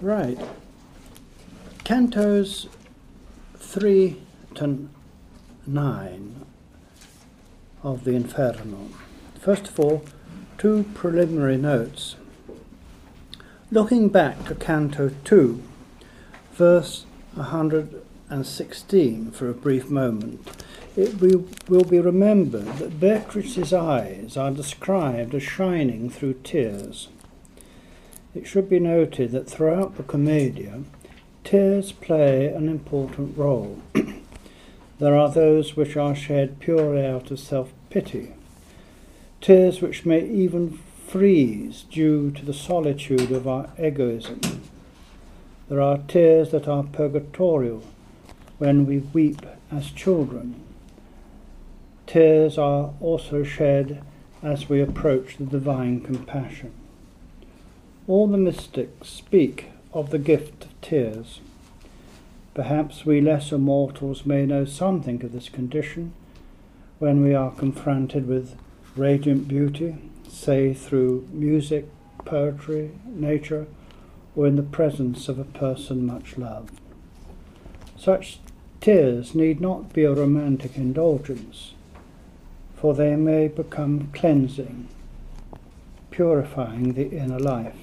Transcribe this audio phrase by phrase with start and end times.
[0.00, 0.38] Right.
[1.84, 2.68] Cantos
[3.58, 4.16] 3
[4.54, 4.88] to
[5.66, 6.46] 9
[7.82, 8.88] of the Inferno.
[9.38, 10.02] First of all,
[10.56, 12.16] two preliminary notes.
[13.70, 15.62] Looking back to Canto 2,
[16.54, 17.04] verse
[17.34, 20.64] 116 for a brief moment,
[20.96, 27.08] it will be remembered that Beatrice's eyes are described as shining through tears.
[28.32, 30.84] It should be noted that throughout the Commedia,
[31.42, 33.82] tears play an important role.
[35.00, 38.34] there are those which are shed purely out of self pity,
[39.40, 44.40] tears which may even freeze due to the solitude of our egoism.
[45.68, 47.82] There are tears that are purgatorial
[48.58, 50.62] when we weep as children.
[52.06, 54.04] Tears are also shed
[54.40, 56.72] as we approach the divine compassion.
[58.10, 61.40] All the mystics speak of the gift of tears.
[62.54, 66.12] Perhaps we lesser mortals may know something of this condition
[66.98, 68.56] when we are confronted with
[68.96, 69.94] radiant beauty,
[70.28, 71.86] say through music,
[72.24, 73.68] poetry, nature,
[74.34, 76.80] or in the presence of a person much loved.
[77.96, 78.40] Such
[78.80, 81.74] tears need not be a romantic indulgence,
[82.74, 84.88] for they may become cleansing,
[86.10, 87.76] purifying the inner life.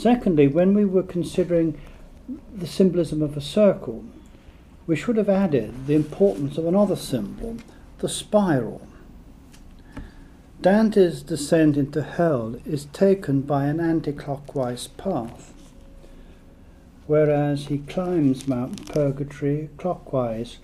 [0.00, 1.78] Secondly, when we were considering
[2.56, 4.02] the symbolism of a circle,
[4.86, 7.58] we should have added the importance of another symbol,
[7.98, 8.80] the spiral.
[10.62, 15.52] Dante's descent into hell is taken by an anti-clockwise path,
[17.06, 20.60] whereas he climbs Mount Purgatory clockwise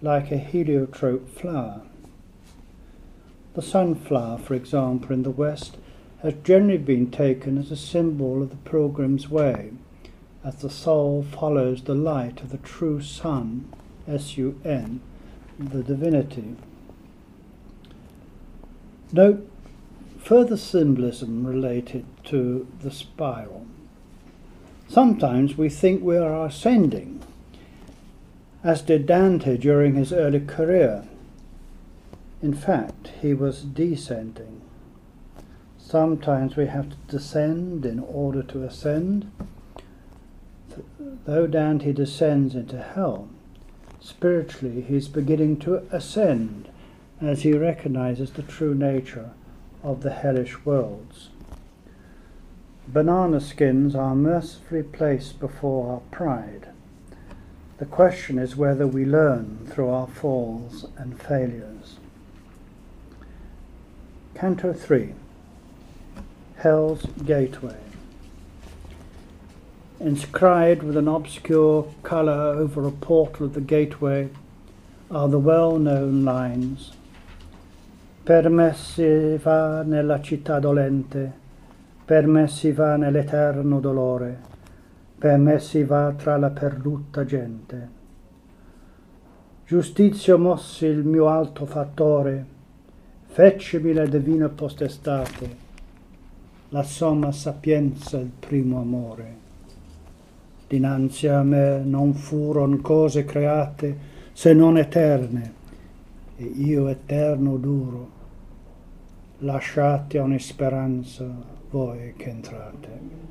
[0.00, 1.82] like a heliotrope flower.
[3.54, 5.76] The sunflower, for example, in the West
[6.22, 9.72] has generally been taken as a symbol of the pilgrim's way,
[10.44, 13.70] as the soul follows the light of the true Sun,
[14.08, 15.00] S U N,
[15.58, 16.56] the divinity.
[19.12, 19.48] Note
[20.18, 23.66] further symbolism related to the spiral.
[24.88, 27.22] Sometimes we think we are ascending,
[28.64, 31.06] as did Dante during his early career.
[32.42, 34.62] In fact, he was descending.
[35.88, 39.30] Sometimes we have to descend in order to ascend.
[40.98, 43.28] Though Dante descends into hell,
[44.00, 46.70] spiritually he's beginning to ascend
[47.20, 49.30] as he recognizes the true nature
[49.84, 51.28] of the hellish worlds.
[52.88, 56.66] Banana skins are mercifully placed before our pride.
[57.78, 61.98] The question is whether we learn through our falls and failures.
[64.34, 65.14] Canto 3
[66.56, 67.76] Hell's Gateway.
[70.00, 74.28] Inscribed with an obscure colour over a portal of the gateway
[75.10, 76.92] are the well known lines
[78.26, 81.32] Per me si va nella città dolente,
[82.04, 84.36] per me si va nell'eterno dolore,
[85.16, 87.88] per me si va tra la perduta gente.
[89.64, 92.44] Giustizio mossi il mio alto fattore,
[93.26, 95.65] feccemi la divina potestate,
[96.70, 99.44] la somma sapienza il primo amore.
[100.68, 105.54] Dinanzi a me non furon cose create se non eterne,
[106.36, 108.14] e io eterno duro.
[109.38, 111.26] Lasciate ogni speranza
[111.70, 113.24] voi che entrate.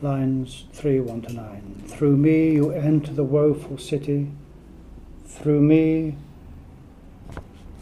[0.00, 1.62] Lines 3 1 to 9.
[1.86, 4.30] Through me you enter the woeful city,
[5.24, 6.16] through me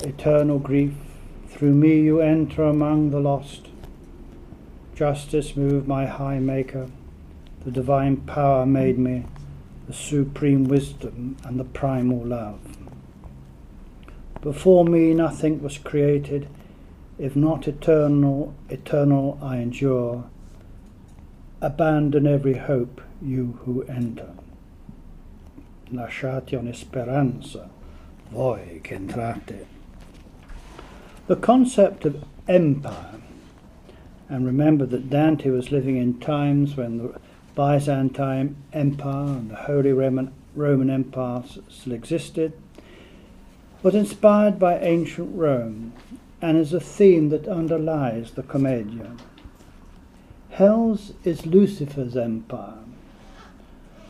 [0.02, 1.05] eternal grief
[1.56, 3.68] through me you enter among the lost.
[4.94, 6.88] Justice moved my high maker.
[7.64, 9.24] The divine power made me
[9.86, 12.60] the supreme wisdom and the primal love.
[14.42, 16.46] Before me nothing was created.
[17.18, 20.24] If not eternal, eternal I endure.
[21.62, 24.34] Abandon every hope, you who enter.
[25.90, 27.70] Lasciate ogni speranza,
[28.30, 29.75] voi che entrate.
[31.26, 33.20] The concept of empire,
[34.28, 37.20] and remember that Dante was living in times when the
[37.56, 42.52] Byzantine Empire and the Holy Roman, Roman Empire still existed,
[43.82, 45.94] was inspired by ancient Rome
[46.40, 49.16] and is a theme that underlies the Commedia.
[50.50, 52.84] Hell's is Lucifer's empire.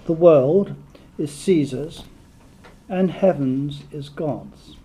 [0.04, 0.74] The world
[1.16, 2.04] is Caesar's,
[2.90, 4.76] and heaven's is God's.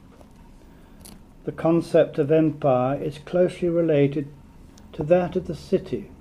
[1.43, 4.27] The concept of empire is closely related
[4.93, 6.11] to that of the city.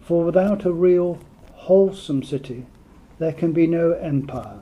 [0.00, 1.18] For without a real,
[1.54, 2.66] wholesome city,
[3.18, 4.60] there can be no empire.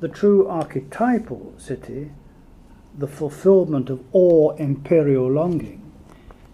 [0.00, 2.10] The true archetypal city,
[2.96, 5.92] the fulfillment of all imperial longing,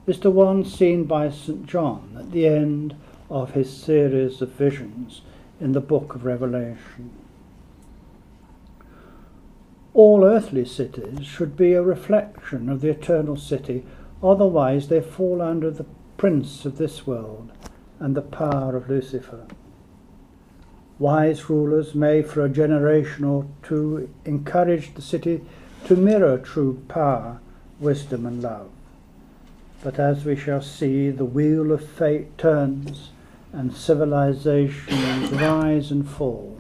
[0.06, 1.67] is the one seen by St.
[1.67, 2.94] John at the end
[3.29, 5.23] of his series of visions
[5.61, 7.11] in the book of Revelation.
[9.97, 13.83] All earthly cities should be a reflection of the eternal city,
[14.23, 15.87] otherwise, they fall under the
[16.19, 17.51] prince of this world
[17.99, 19.47] and the power of Lucifer.
[20.99, 25.41] Wise rulers may, for a generation or two, encourage the city
[25.87, 27.41] to mirror true power,
[27.81, 28.69] wisdom, and love.
[29.83, 33.13] But as we shall see, the wheel of fate turns
[33.51, 36.59] and civilizations rise and fall.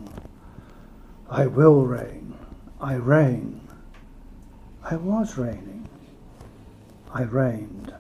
[1.28, 2.15] I will reign.
[2.80, 3.66] I reign.
[4.84, 5.88] I was reigning.
[7.10, 7.94] I reigned.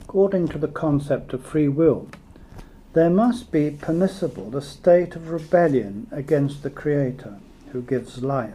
[0.00, 2.08] According to the concept of free will,
[2.94, 7.38] there must be permissible the state of rebellion against the Creator
[7.72, 8.54] who gives life.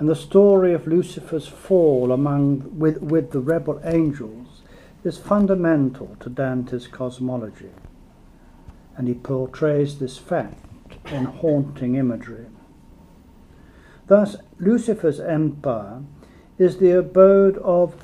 [0.00, 4.62] And the story of Lucifer's fall among, with, with the rebel angels
[5.04, 7.70] is fundamental to Dante's cosmology,
[8.96, 10.67] and he portrays this fact
[11.12, 12.46] in haunting imagery.
[14.06, 16.02] Thus, Lucifer's empire
[16.58, 17.94] is the abode of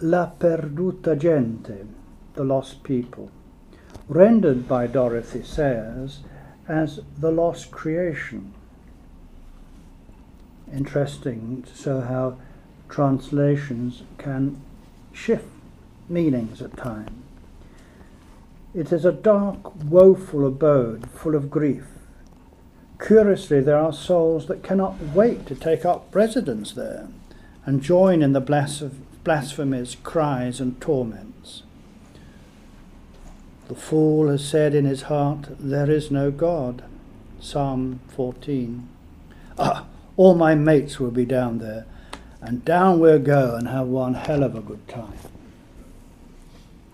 [0.00, 1.86] la perduta gente,
[2.34, 3.30] the lost people,
[4.08, 6.20] rendered by Dorothy Sayers
[6.68, 8.52] as the lost creation.
[10.72, 12.38] Interesting to show how
[12.88, 14.60] translations can
[15.12, 15.48] shift
[16.08, 17.10] meanings at times.
[18.74, 21.86] It is a dark, woeful abode full of grief.
[23.04, 27.08] Curiously, there are souls that cannot wait to take up residence there
[27.66, 28.40] and join in the
[29.24, 31.64] blasphemies, cries, and torments.
[33.66, 36.84] The fool has said in his heart, There is no God.
[37.40, 38.88] Psalm 14.
[39.58, 41.86] Ah, all my mates will be down there,
[42.40, 45.18] and down we'll go and have one hell of a good time.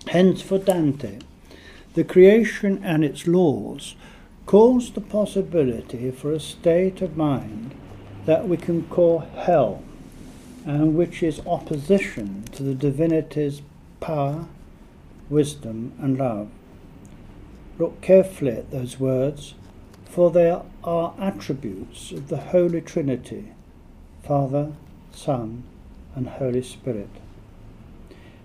[0.07, 1.19] Hence, for Dante,
[1.93, 3.95] the creation and its laws
[4.49, 7.75] cause the possibility for a state of mind
[8.25, 9.83] that we can call hell,
[10.65, 13.61] and which is opposition to the divinity's
[14.01, 14.47] power,
[15.29, 16.49] wisdom, and love.
[17.79, 19.53] Look carefully at those words,
[20.07, 23.53] for they are attributes of the Holy Trinity
[24.23, 24.73] Father,
[25.13, 25.63] Son,
[26.15, 27.11] and Holy Spirit.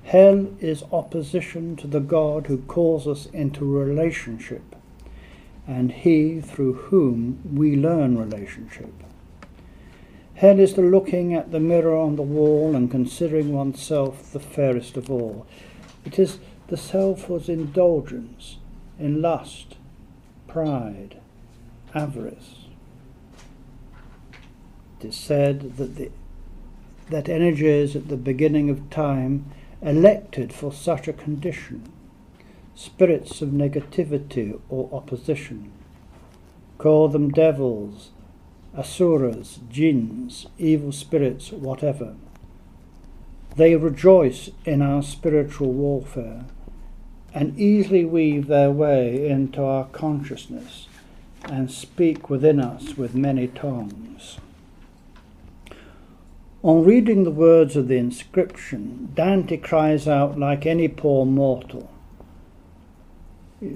[0.04, 4.73] Hell is opposition to the God who calls us into relationship,
[5.68, 8.94] and He through whom we learn relationship.
[10.36, 14.98] Hell is the looking at the mirror on the wall and considering oneself the fairest
[14.98, 15.46] of all.
[16.06, 18.58] It is the self selfless indulgence
[19.00, 19.78] in lust,
[20.48, 21.20] pride,
[21.94, 22.66] avarice.
[25.00, 26.12] It is said that the
[27.10, 29.46] that energies at the beginning of time
[29.82, 31.93] elected for such a condition,
[32.76, 35.72] spirits of negativity or opposition.
[36.78, 38.12] Call them devils,
[38.78, 42.16] asuras, jinns, evil spirits, whatever.
[43.56, 46.46] They rejoice in our spiritual warfare
[47.34, 50.88] and easily weave their way into our consciousness
[51.46, 54.38] and speak within us with many tongues.
[56.64, 61.90] On reading the words of the inscription, Dante cries out like any poor mortal,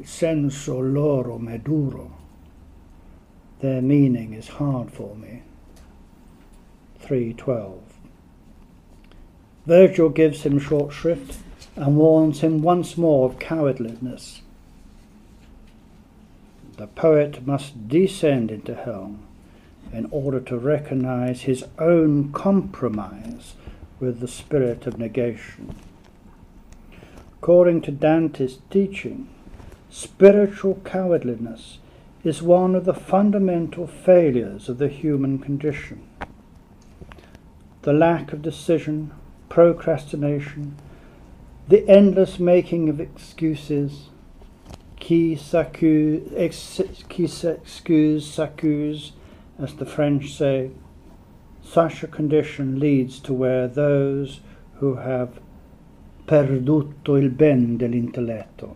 [0.03, 2.11] senso loro me duro.
[3.59, 5.43] Their meaning is hard for me.
[6.99, 7.81] 312.
[9.65, 11.39] Virgil gives him short shrift
[11.75, 14.41] and warns him once more of cowardliness.
[16.77, 19.15] The poet must descend into hell
[19.91, 23.55] in order to recognize his own compromise
[23.99, 25.75] with the spirit of negation.
[27.39, 29.27] According to Dante's teaching,
[29.89, 31.79] spiritual cowardliness
[32.23, 36.01] is one of the fundamental failures of the human condition.
[37.83, 39.11] The lack of decision,
[39.49, 40.75] procrastination,
[41.67, 44.09] the endless making of excuses,
[44.99, 46.31] qui s'accuse,
[47.65, 49.11] s'accuse,
[49.59, 50.71] as the French say,
[51.63, 54.41] such a condition leads to where those
[54.75, 55.39] who have
[56.25, 58.75] perduto il ben dell'intelletto,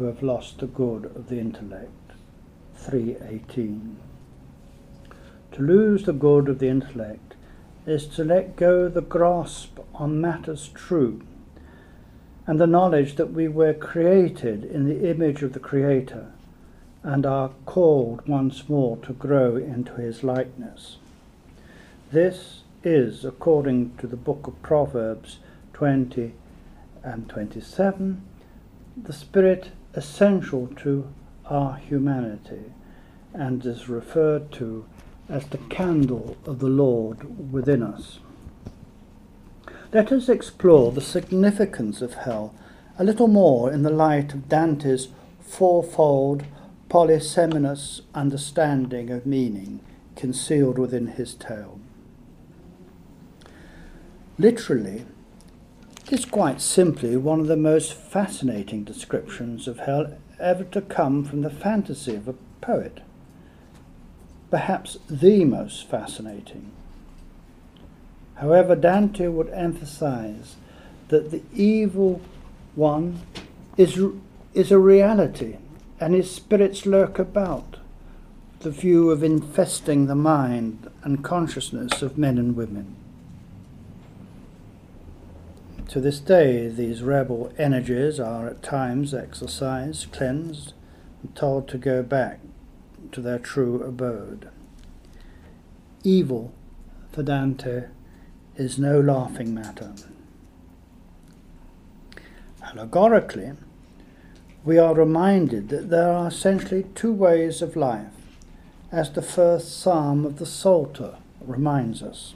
[0.00, 1.90] who have lost the good of the intellect.
[2.74, 3.98] 318.
[5.52, 7.34] To lose the good of the intellect
[7.84, 11.20] is to let go the grasp on matters true
[12.46, 16.32] and the knowledge that we were created in the image of the Creator
[17.02, 20.96] and are called once more to grow into his likeness.
[22.10, 25.40] This is, according to the book of Proverbs
[25.74, 26.32] 20
[27.02, 28.22] and 27,
[28.96, 31.12] the spirit essential to
[31.46, 32.72] our humanity
[33.34, 34.84] and is referred to
[35.28, 38.18] as the candle of the Lord within us.
[39.92, 42.54] Let us explore the significance of hell
[42.98, 45.08] a little more in the light of Dante's
[45.40, 46.44] fourfold
[46.88, 49.80] polyseminous understanding of meaning
[50.16, 51.80] concealed within his tale.
[54.38, 55.06] Literally, it
[56.12, 61.42] is quite simply one of the most fascinating descriptions of hell ever to come from
[61.42, 63.00] the fantasy of a poet.
[64.50, 66.72] Perhaps the most fascinating.
[68.36, 70.56] However, Dante would emphasize
[71.08, 72.20] that the evil
[72.74, 73.20] one
[73.76, 74.00] is,
[74.54, 75.58] is a reality
[76.00, 77.76] and his spirits lurk about,
[78.60, 82.96] the view of infesting the mind and consciousness of men and women.
[85.90, 90.72] To this day, these rebel energies are at times exorcised, cleansed,
[91.20, 92.38] and told to go back
[93.10, 94.48] to their true abode.
[96.04, 96.52] Evil,
[97.10, 97.86] for Dante,
[98.54, 99.92] is no laughing matter.
[102.62, 103.54] Allegorically,
[104.64, 108.12] we are reminded that there are essentially two ways of life,
[108.92, 112.34] as the first psalm of the Psalter reminds us.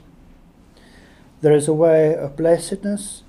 [1.39, 3.21] There is a way of blessedness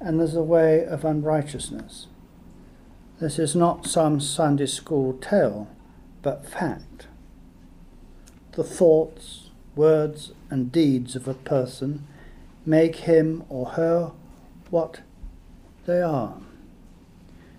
[0.00, 2.06] and there's a way of unrighteousness.
[3.20, 5.68] This is not some Sunday school tale,
[6.22, 7.08] but fact.
[8.52, 12.06] The thoughts, words, and deeds of a person
[12.64, 14.12] make him or her
[14.70, 15.00] what
[15.86, 16.36] they are.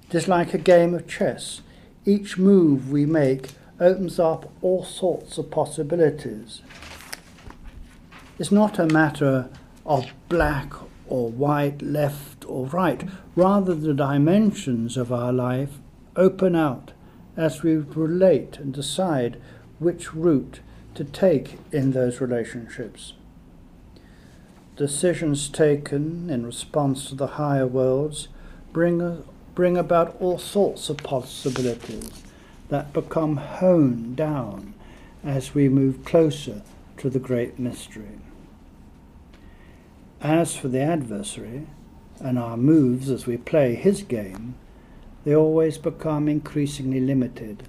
[0.07, 1.61] It is like a game of chess.
[2.05, 6.61] Each move we make opens up all sorts of possibilities.
[8.37, 9.49] It's not a matter
[9.85, 10.73] of black
[11.09, 13.03] or white, left or right.
[13.35, 15.79] Rather, the dimensions of our life
[16.15, 16.91] open out
[17.35, 19.39] as we relate and decide
[19.79, 20.59] which route
[20.95, 23.13] to take in those relationships.
[24.75, 28.27] Decisions taken in response to the higher worlds
[28.71, 29.23] bring
[29.55, 32.23] bring about all sorts of possibilities
[32.69, 34.73] that become honed down
[35.23, 36.61] as we move closer
[36.95, 38.18] to the great mystery.
[40.21, 41.67] As for the adversary
[42.19, 44.55] and our moves as we play his game,
[45.23, 47.63] they always become increasingly limited.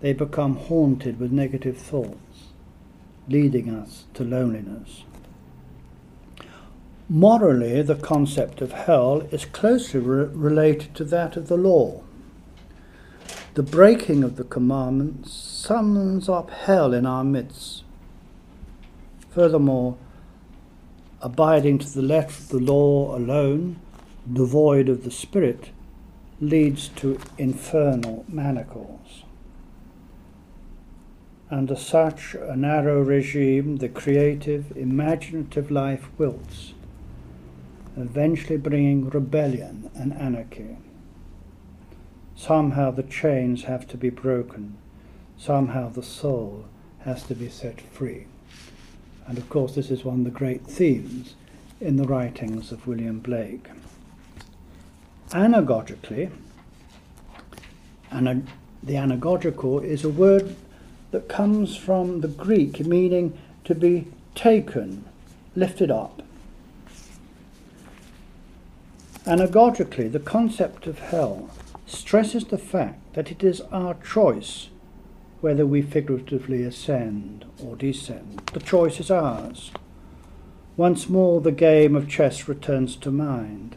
[0.00, 2.48] They become haunted with negative thoughts,
[3.28, 5.04] leading us to loneliness.
[7.08, 12.02] Morally, the concept of hell is closely re- related to that of the law.
[13.54, 17.84] The breaking of the commandments summons up hell in our midst.
[19.30, 19.96] Furthermore,
[21.22, 23.76] abiding to the letter of the law alone,
[24.30, 25.70] devoid of the Spirit,
[26.40, 29.24] leads to infernal manacles.
[31.50, 36.72] Under such a narrow regime, the creative, imaginative life wilts
[37.96, 40.76] eventually bringing rebellion and anarchy.
[42.34, 44.76] Somehow the chains have to be broken,
[45.36, 46.64] somehow the soul
[47.00, 48.26] has to be set free.
[49.26, 51.34] And of course, this is one of the great themes
[51.80, 53.68] in the writings of William Blake.
[55.30, 56.30] Anagogically,
[58.10, 58.46] anag-
[58.82, 60.54] the anagogical is a word
[61.10, 65.04] that comes from the Greek meaning to be taken,
[65.54, 66.22] lifted up,
[69.24, 71.48] Anagogically, the concept of hell
[71.86, 74.68] stresses the fact that it is our choice
[75.42, 78.40] whether we figuratively ascend or descend.
[78.54, 79.72] The choice is ours.
[80.76, 83.76] Once more, the game of chess returns to mind.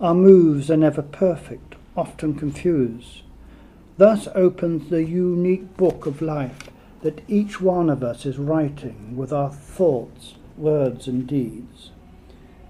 [0.00, 3.22] Our moves are never perfect, often confused.
[3.98, 6.68] Thus opens the unique book of life
[7.02, 11.92] that each one of us is writing with our thoughts, words, and deeds,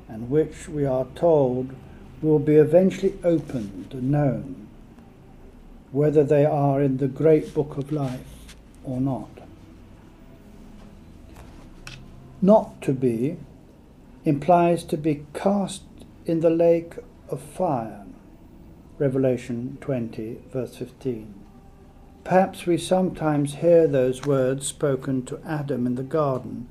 [0.09, 1.75] and which we are told
[2.21, 4.60] will be eventually opened and known,
[5.93, 9.29] whether they are in the great book of life or not.
[12.43, 13.37] Not to be
[14.25, 15.83] implies to be cast
[16.27, 16.97] in the lake
[17.29, 18.05] of fire.
[18.99, 21.35] Revelation 20, verse 15.
[22.23, 26.69] Perhaps we sometimes hear those words spoken to Adam in the garden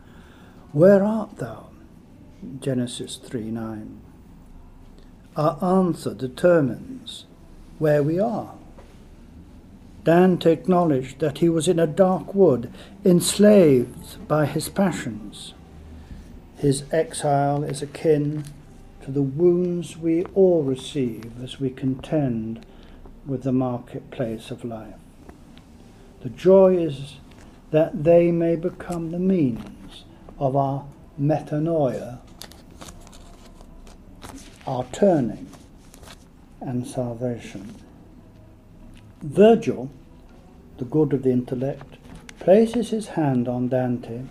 [0.71, 1.69] Where art thou?
[2.59, 3.99] Genesis 3 9.
[5.35, 7.25] Our answer determines
[7.79, 8.58] where we are.
[10.03, 12.71] Dante acknowledged that he was in a dark wood,
[13.03, 15.53] enslaved by his passions.
[16.57, 18.45] His exile is akin
[19.03, 22.65] to the wounds we all receive as we contend
[23.25, 24.95] with the marketplace of life.
[26.21, 27.15] The joy is
[27.71, 30.03] that they may become the means
[30.37, 30.85] of our
[31.19, 32.19] metanoia,
[34.65, 35.49] our turning
[36.61, 37.75] and salvation.
[39.21, 39.89] Virgil,
[40.77, 41.97] the good of the intellect,
[42.39, 44.21] places his hand on Dante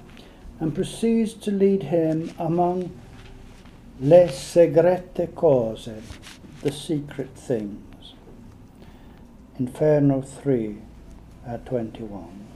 [0.61, 2.90] and proceeds to lead him among
[4.00, 5.90] le segrete cose,
[6.62, 8.14] the secret things.
[9.59, 10.78] Inferno 3
[11.47, 12.47] at 21.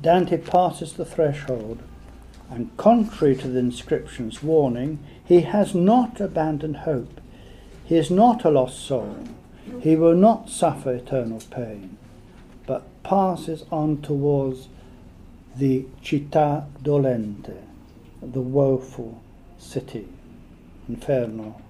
[0.00, 1.82] Dante passes the threshold,
[2.50, 7.20] and contrary to the inscription's warning, he has not abandoned hope.
[7.86, 9.16] He is not a lost soul.
[9.80, 11.96] He will not suffer eternal pain,
[12.66, 14.68] but passes on towards
[15.56, 17.62] the città dolente,
[18.20, 19.22] the woeful
[19.58, 20.08] city,
[20.88, 21.62] inferno.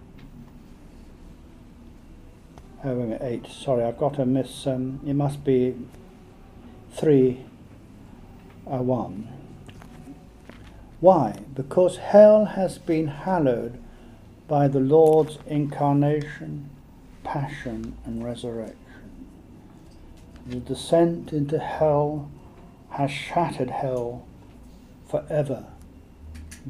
[2.84, 4.66] 8, Sorry, I've got to miss.
[4.66, 5.74] Um, it must be
[6.92, 7.44] three.
[8.66, 9.28] Uh, one.
[11.00, 11.38] Why?
[11.54, 13.80] Because hell has been hallowed
[14.48, 16.70] by the Lord's incarnation,
[17.24, 18.76] passion, and resurrection.
[20.46, 22.30] The descent into hell
[22.90, 24.24] has shattered hell
[25.08, 25.66] forever.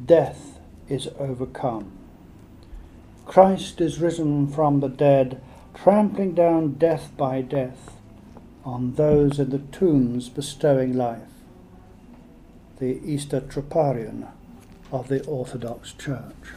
[0.03, 1.91] Death is overcome.
[3.25, 5.41] Christ is risen from the dead,
[5.73, 7.91] trampling down death by death
[8.63, 11.21] on those in the tombs bestowing life
[12.79, 14.27] the Easter Troparion
[14.91, 16.56] of the Orthodox Church.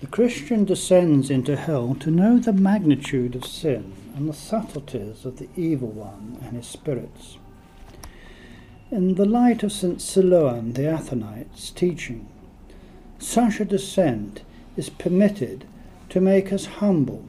[0.00, 5.38] The Christian descends into hell to know the magnitude of sin and the subtleties of
[5.38, 7.36] the evil one and his spirits.
[8.92, 9.98] In the light of St.
[9.98, 12.28] Silouan the Athonite's teaching,
[13.18, 14.42] such a descent
[14.76, 15.64] is permitted
[16.10, 17.24] to make us humble,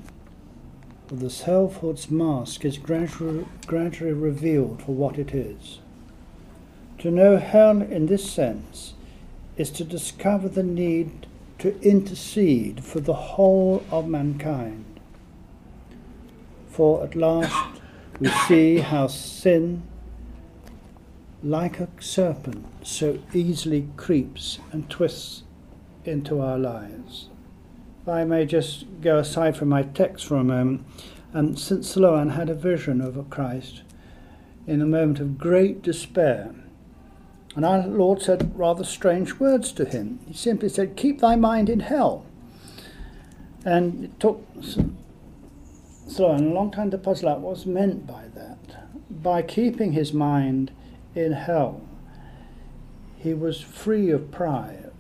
[1.07, 5.79] for the selfhood's mask is gradually, gradually revealed for what it is.
[6.99, 8.93] To know hell in this sense
[9.57, 11.25] is to discover the need
[11.59, 14.85] to intercede for the whole of mankind.
[16.69, 17.81] For at last
[18.19, 19.83] we see how sin,
[21.43, 25.43] like a serpent, so easily creeps and twists
[26.05, 27.29] into our lives.
[28.01, 30.85] If I may just go aside from my text for a moment,
[31.33, 31.81] um, St.
[31.81, 33.83] Silouan had a vision of a Christ
[34.65, 36.53] in a moment of great despair
[37.55, 40.19] and our Lord said rather strange words to him.
[40.27, 42.25] He simply said, Keep thy mind in hell.
[43.65, 44.45] And it took
[46.07, 48.57] Silouan a long time to puzzle out what was meant by that.
[49.09, 50.71] By keeping his mind
[51.15, 51.81] in hell,
[53.17, 54.91] he was free of pride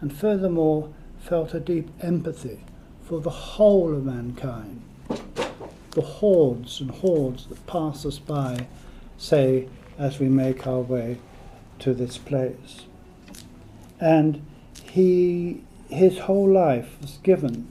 [0.00, 2.60] and furthermore felt a deep empathy
[3.02, 4.82] for the whole of mankind.
[5.92, 8.66] The hordes and hordes that pass us by,
[9.18, 11.18] say, as we make our way
[11.80, 12.86] to this place.
[14.00, 14.42] And
[14.82, 17.68] he, his whole life was given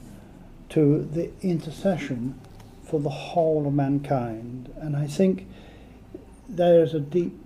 [0.70, 2.38] to the intercession
[2.84, 4.72] for the whole of mankind.
[4.80, 5.46] And I think
[6.48, 7.38] there is a deep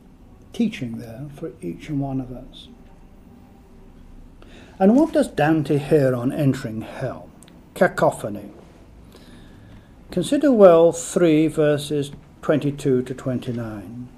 [0.52, 2.68] teaching there for each and one of us.
[4.78, 7.28] And what does Dante hear on entering hell?
[7.74, 8.50] Cacophony.
[10.10, 14.08] Consider well 3 verses 22 to 29.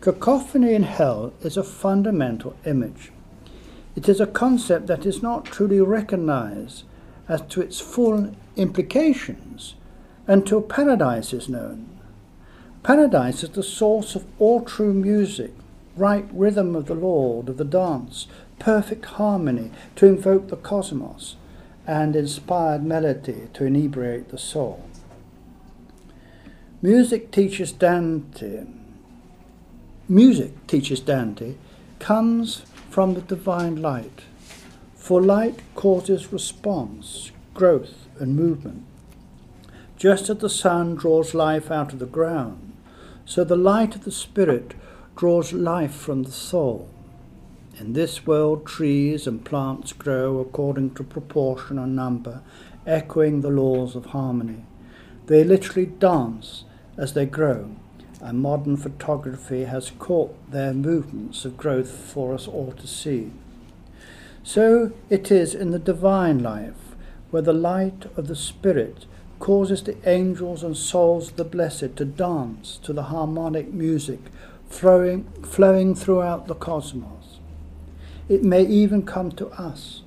[0.00, 3.12] Cacophony in hell is a fundamental image.
[3.94, 6.84] It is a concept that is not truly recognized
[7.28, 9.74] as to its full implications
[10.26, 11.86] until paradise is known.
[12.82, 15.52] Paradise is the source of all true music,
[15.96, 18.26] right rhythm of the Lord, of the dance,
[18.58, 21.36] perfect harmony to invoke the cosmos,
[21.86, 24.82] and inspired melody to inebriate the soul.
[26.80, 28.64] Music teaches Dante
[30.10, 31.54] Music, teaches Dante,
[32.00, 34.22] comes from the divine light,
[34.96, 38.82] for light causes response, growth, and movement.
[39.96, 42.72] Just as the sun draws life out of the ground,
[43.24, 44.74] so the light of the Spirit
[45.14, 46.90] draws life from the soul.
[47.78, 52.42] In this world, trees and plants grow according to proportion and number,
[52.84, 54.64] echoing the laws of harmony.
[55.26, 56.64] They literally dance
[56.96, 57.76] as they grow,
[58.20, 63.30] and modern photography has caught their movements of growth for us all to see.
[64.42, 66.96] So it is in the divine life,
[67.30, 69.06] where the light of the Spirit
[69.38, 74.20] causes the angels and souls of the blessed to dance to the harmonic music
[74.68, 77.38] flowing, flowing throughout the cosmos.
[78.28, 80.02] It may even come to us.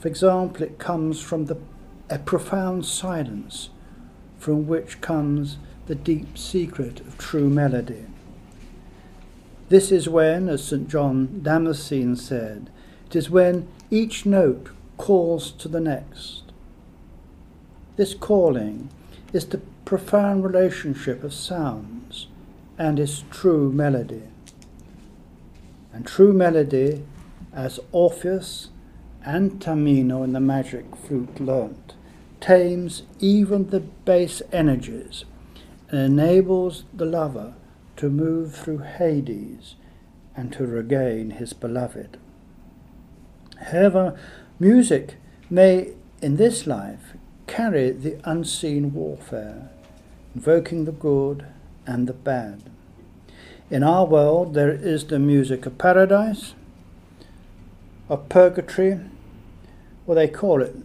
[0.00, 1.56] For example, it comes from the,
[2.10, 3.70] a profound silence
[4.38, 8.06] from which comes the deep secret of true melody.
[9.68, 10.88] This is when, as St.
[10.88, 12.70] John Damascene said,
[13.06, 16.52] it is when each note calls to the next.
[17.96, 18.88] This calling
[19.32, 22.28] is the profound relationship of sounds
[22.78, 24.22] and its true melody.
[25.92, 27.04] And true melody,
[27.52, 28.70] as Orpheus
[29.24, 31.94] and Tamino in the magic flute learnt,
[32.40, 35.24] tames even the base energies
[35.96, 37.54] enables the lover
[37.96, 39.76] to move through Hades
[40.36, 42.18] and to regain his beloved.
[43.70, 44.18] However,
[44.58, 45.16] music
[45.48, 47.14] may, in this life,
[47.46, 49.70] carry the unseen warfare,
[50.34, 51.46] invoking the good
[51.86, 52.62] and the bad.
[53.70, 56.54] In our world, there is the music of paradise,
[58.08, 59.00] of purgatory,
[60.06, 60.76] well, they call it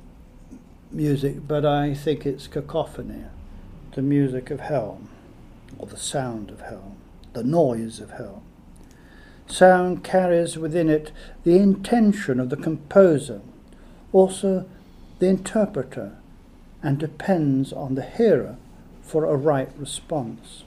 [0.92, 3.26] music, but I think it's cacophony,
[4.00, 5.02] the music of hell,
[5.78, 6.96] or the sound of hell,
[7.34, 8.42] the noise of hell.
[9.46, 11.12] Sound carries within it
[11.44, 13.42] the intention of the composer,
[14.14, 14.66] also
[15.20, 16.16] the interpreter,
[16.82, 18.56] and depends on the hearer
[19.02, 20.64] for a right response.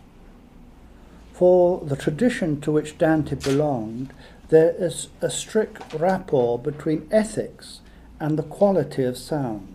[1.33, 4.13] For the tradition to which Dante belonged,
[4.51, 7.81] there is a strict rapport between ethics
[8.21, 9.72] and the quality of sound.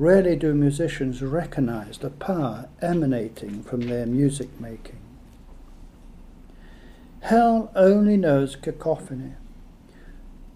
[0.00, 4.98] Rarely do musicians recognize the power emanating from their music making.
[7.20, 9.34] Hell only knows cacophony.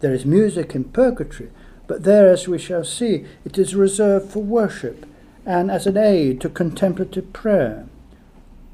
[0.00, 1.50] There is music in purgatory,
[1.86, 5.04] but there, as we shall see, it is reserved for worship
[5.44, 7.84] and as an aid to contemplative prayer.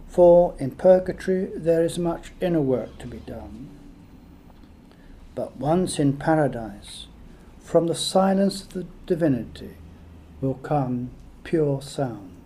[0.07, 3.71] For in purgatory there is much inner work to be done.
[5.35, 7.09] But once in paradise,
[7.59, 9.75] from the silence of the divinity,
[10.41, 11.11] will come
[11.45, 12.37] pure sound.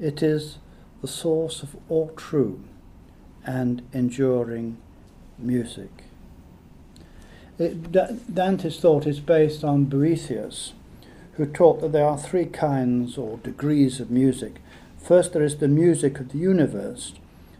[0.00, 0.58] It is
[1.00, 2.62] the source of all true
[3.44, 4.76] and enduring
[5.38, 6.04] music.
[7.58, 7.92] It,
[8.34, 10.72] Dante's thought is based on Boethius,
[11.34, 14.60] who taught that there are three kinds or degrees of music.
[14.98, 17.14] First, there is the music of the universe.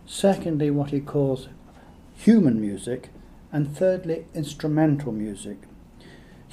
[0.07, 1.49] Secondly, what he calls
[2.17, 3.11] human music.
[3.51, 5.59] And thirdly, instrumental music.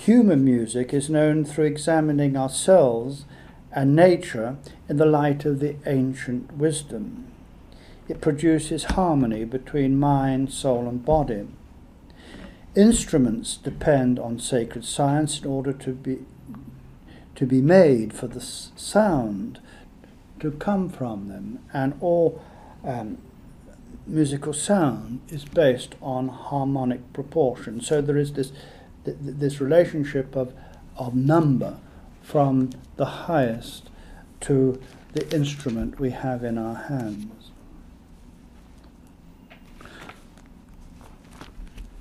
[0.03, 3.25] Human music is known through examining ourselves
[3.73, 4.55] and nature
[4.87, 7.27] in the light of the ancient wisdom.
[8.07, 11.49] It produces harmony between mind, soul, and body.
[12.75, 16.19] Instruments depend on sacred science in order to be,
[17.35, 19.59] to be made for the sound
[20.39, 22.41] to come from them, and all
[22.85, 23.17] um,
[24.07, 27.81] musical sound is based on harmonic proportion.
[27.81, 28.53] So there is this
[29.05, 30.53] th- this relationship of,
[30.97, 31.77] of number
[32.21, 33.89] from the highest
[34.41, 34.79] to
[35.13, 37.51] the instrument we have in our hands.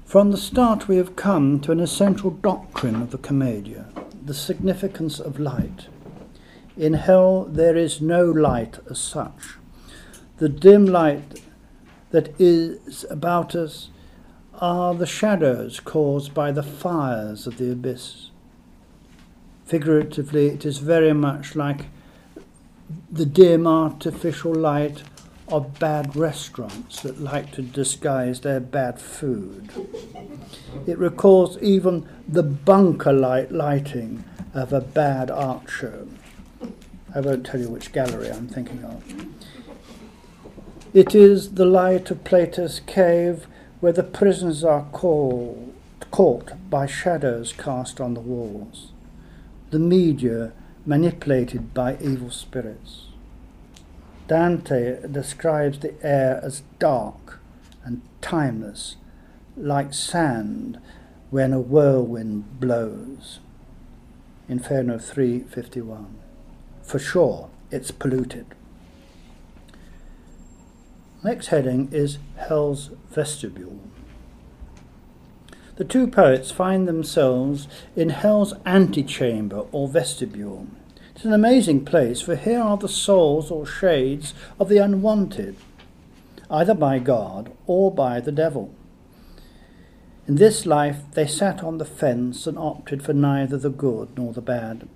[0.04, 3.86] From the start, we have come to an essential doctrine of the Commedia
[4.28, 5.88] the significance of light.
[6.76, 9.56] In hell, there is no light as such.
[10.36, 11.40] The dim light
[12.10, 13.88] that is about us
[14.60, 18.30] are the shadows caused by the fires of the abyss.
[19.64, 21.86] Figuratively, it is very much like
[23.10, 25.02] the dim artificial light
[25.48, 29.70] of bad restaurants that like to disguise their bad food.
[30.86, 36.08] It recalls even the bunker light lighting of a bad art show.
[37.14, 39.02] I won't tell you which gallery I'm thinking of.
[40.94, 43.46] It is the light of Plato's cave
[43.80, 45.72] where the prisoners are called,
[46.10, 48.92] caught by shadows cast on the walls,
[49.70, 50.52] the media
[50.84, 53.06] manipulated by evil spirits.
[54.26, 57.38] Dante describes the air as dark
[57.84, 58.96] and timeless,
[59.56, 60.78] like sand
[61.30, 63.40] when a whirlwind blows.
[64.48, 66.06] Inferno 3:51.
[66.82, 68.46] For sure, it's polluted.
[71.24, 73.80] Next heading is Hell's Vestibule.
[75.74, 80.68] The two poets find themselves in Hell's antechamber or vestibule.
[81.14, 85.56] It's an amazing place, for here are the souls or shades of the unwanted,
[86.48, 88.72] either by God or by the devil.
[90.28, 94.32] In this life they sat on the fence and opted for neither the good nor
[94.32, 94.88] the bad.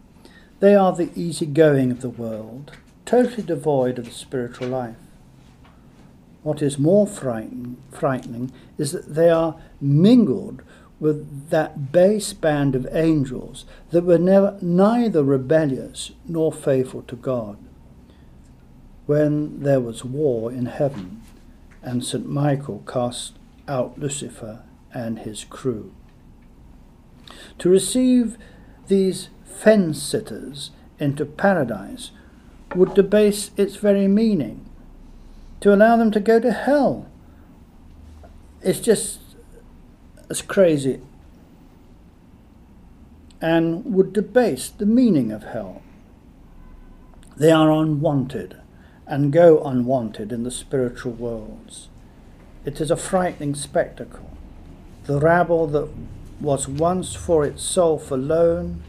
[0.60, 2.70] They are the easy going of the world,
[3.04, 5.01] totally devoid of the spiritual life.
[6.42, 10.62] What is more frighten, frightening is that they are mingled
[10.98, 17.58] with that base band of angels that were never, neither rebellious nor faithful to God.
[19.06, 21.22] When there was war in heaven,
[21.82, 22.28] and St.
[22.28, 23.34] Michael cast
[23.66, 24.62] out Lucifer
[24.94, 25.92] and his crew.
[27.58, 28.38] To receive
[28.86, 32.10] these fence sitters into paradise
[32.74, 34.64] would debase its very meaning.
[35.62, 37.08] To allow them to go to hell
[38.62, 39.20] is just
[40.28, 41.00] as crazy
[43.40, 45.82] and would debase the meaning of hell.
[47.36, 48.60] They are unwanted
[49.06, 51.88] and go unwanted in the spiritual worlds.
[52.64, 54.30] It is a frightening spectacle
[55.04, 55.88] the rabble that
[56.40, 58.82] was once for itself alone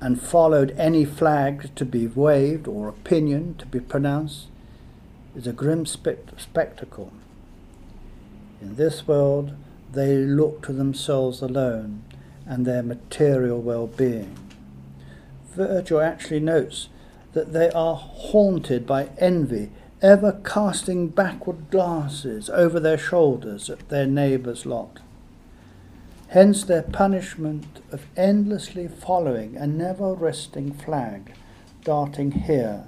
[0.00, 4.46] and followed any flag to be waved or opinion to be pronounced
[5.34, 7.12] is a grim spe- spectacle.
[8.60, 9.54] In this world,
[9.92, 12.02] they look to themselves alone
[12.46, 14.38] and their material well being.
[15.54, 16.88] Virgil actually notes
[17.32, 24.06] that they are haunted by envy ever casting backward glances over their shoulders at their
[24.06, 24.98] neighbour's lot.
[26.28, 31.34] Hence their punishment of endlessly following a never resting flag,
[31.84, 32.84] darting here,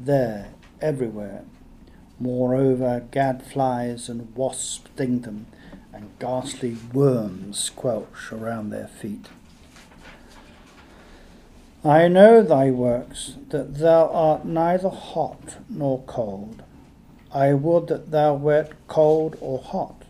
[0.00, 0.48] there,
[0.80, 1.44] everywhere.
[2.18, 5.46] Moreover, gadflies and wasps sting them,
[5.92, 9.26] and ghastly worms squelch around their feet.
[11.84, 16.62] I know thy works, that thou art neither hot nor cold.
[17.32, 20.02] I would that thou wert cold or hot.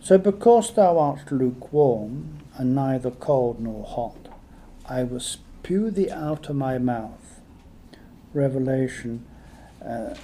[0.00, 4.28] So because thou art lukewarm, and neither cold nor hot,
[4.88, 7.40] I will spew thee out of my mouth.
[8.32, 9.24] Revelation
[9.84, 10.14] uh,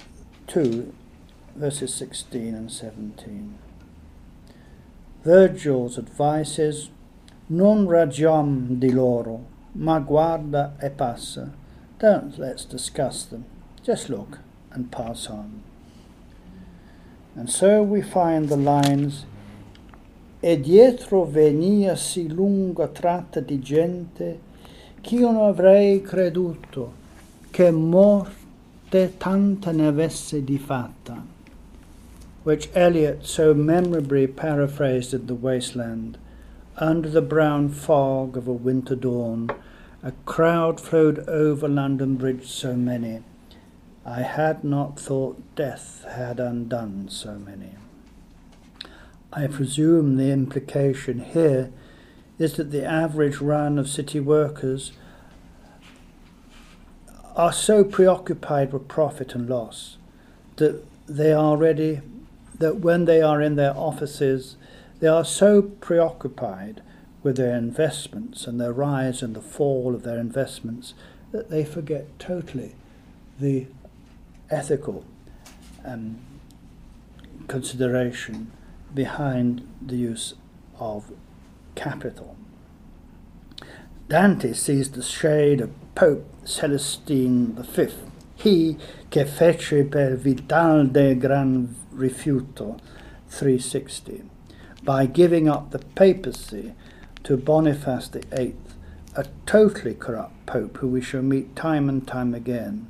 [0.47, 0.93] 2,
[1.55, 3.57] verses 16 and 17.
[5.23, 6.89] Virgil's advice is
[7.49, 11.51] Non ragion di loro, ma guarda e passa.
[11.99, 13.45] Don't let's discuss them.
[13.81, 14.39] Just look
[14.71, 15.61] and pass on.
[17.35, 19.25] And so we find the lines
[20.45, 24.39] E dietro venia si lunga tratta di gente
[24.99, 26.91] ch'io non avrei creduto
[27.49, 27.71] che
[28.93, 31.23] tanta ne avesse di fatta,
[32.43, 36.17] which Eliot so memorably paraphrased in The Wasteland.
[36.77, 39.49] Under the brown fog of a winter dawn,
[40.03, 43.21] a crowd flowed over London Bridge so many.
[44.05, 47.75] I had not thought death had undone so many.
[49.31, 51.71] I presume the implication here
[52.37, 54.91] is that the average run of city workers
[57.35, 59.97] are so preoccupied with profit and loss
[60.57, 62.01] that they are ready,
[62.59, 64.55] that when they are in their offices,
[64.99, 66.81] they are so preoccupied
[67.23, 70.93] with their investments and their rise and the fall of their investments
[71.31, 72.75] that they forget totally
[73.39, 73.65] the
[74.49, 75.03] ethical
[75.83, 76.17] um,
[77.47, 78.51] consideration
[78.93, 80.35] behind the use
[80.79, 81.11] of
[81.75, 82.37] capital.
[84.09, 87.87] Dante sees the shade of Pope Celestine V,
[88.35, 88.77] he
[89.09, 92.79] che fece per vital de gran rifiuto
[93.29, 94.23] 360
[94.83, 96.73] by giving up the papacy
[97.23, 98.55] to Boniface VIII,
[99.15, 102.87] a totally corrupt pope who we shall meet time and time again,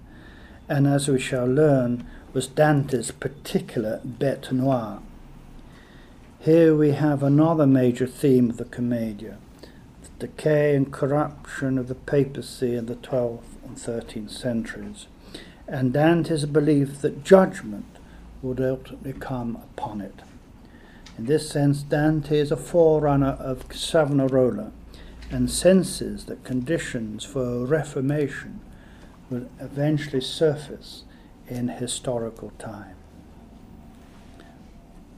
[0.67, 4.99] and as we shall learn, was Dante's particular bête noire.
[6.39, 9.37] Here we have another major theme of the Commedia
[10.23, 15.07] decay and corruption of the papacy in the 12th and 13th centuries,
[15.67, 17.97] and Dante's belief that judgment
[18.41, 20.21] would ultimately come upon it.
[21.17, 24.71] In this sense, Dante is a forerunner of Savonarola
[25.29, 28.61] and senses that conditions for a reformation
[29.29, 31.03] will eventually surface
[31.49, 32.95] in historical time.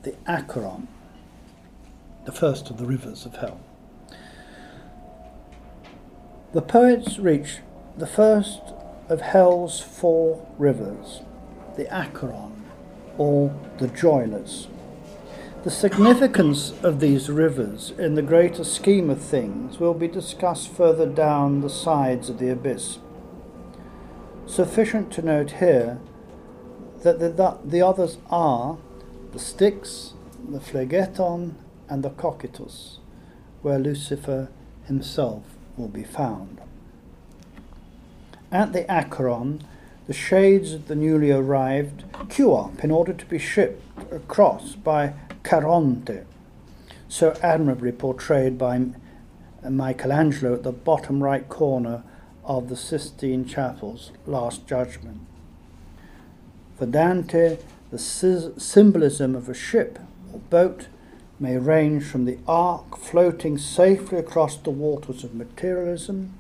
[0.02, 0.88] The Acheron,
[2.26, 3.60] the first of the rivers of hell.
[6.56, 7.58] The poets reach
[7.98, 8.62] the first
[9.10, 11.20] of hell's four rivers,
[11.76, 12.64] the Acheron,
[13.18, 14.70] or the joyless.
[15.66, 21.06] The significance of these rivers in the greater scheme of things will be discussed further
[21.06, 23.00] down the sides of the abyss.
[24.46, 26.00] Sufficient to note here
[27.04, 28.78] that the, the, the others are
[29.34, 30.14] the Styx,
[30.48, 31.56] the Phlegethon,
[31.90, 33.00] and the Cocytus,
[33.62, 34.48] where Lucifer
[34.86, 36.62] himself will be found.
[38.52, 39.64] At the Acheron,
[40.08, 45.14] the shades of the newly arrived queue up in order to be shipped across by
[45.44, 46.22] Caronte,
[47.10, 48.82] so admirably portrayed by
[49.68, 52.04] Michelangelo at the bottom right corner
[52.44, 55.22] of the Sistine Chapel's Last Judgment.
[56.78, 57.58] For Dante,
[57.90, 59.98] the symbolism of a ship
[60.32, 60.88] or boat
[61.40, 66.34] may range from the ark floating safely across the waters of materialism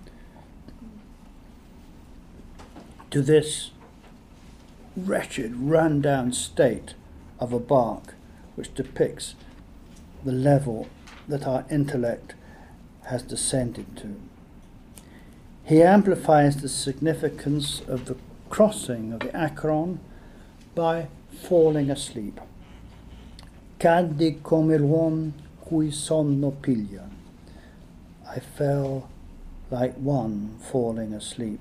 [3.11, 3.71] to this
[4.95, 6.93] wretched, run down state
[7.39, 8.13] of a bark
[8.55, 9.35] which depicts
[10.23, 10.87] the level
[11.27, 12.33] that our intellect
[13.03, 14.15] has descended to.
[15.65, 18.15] He amplifies the significance of the
[18.49, 19.99] crossing of the Acheron
[20.73, 22.39] by falling asleep.
[23.77, 27.09] Caddi come l'uom cui sonno piglia.
[28.25, 29.09] I fell
[29.69, 31.59] like one falling asleep.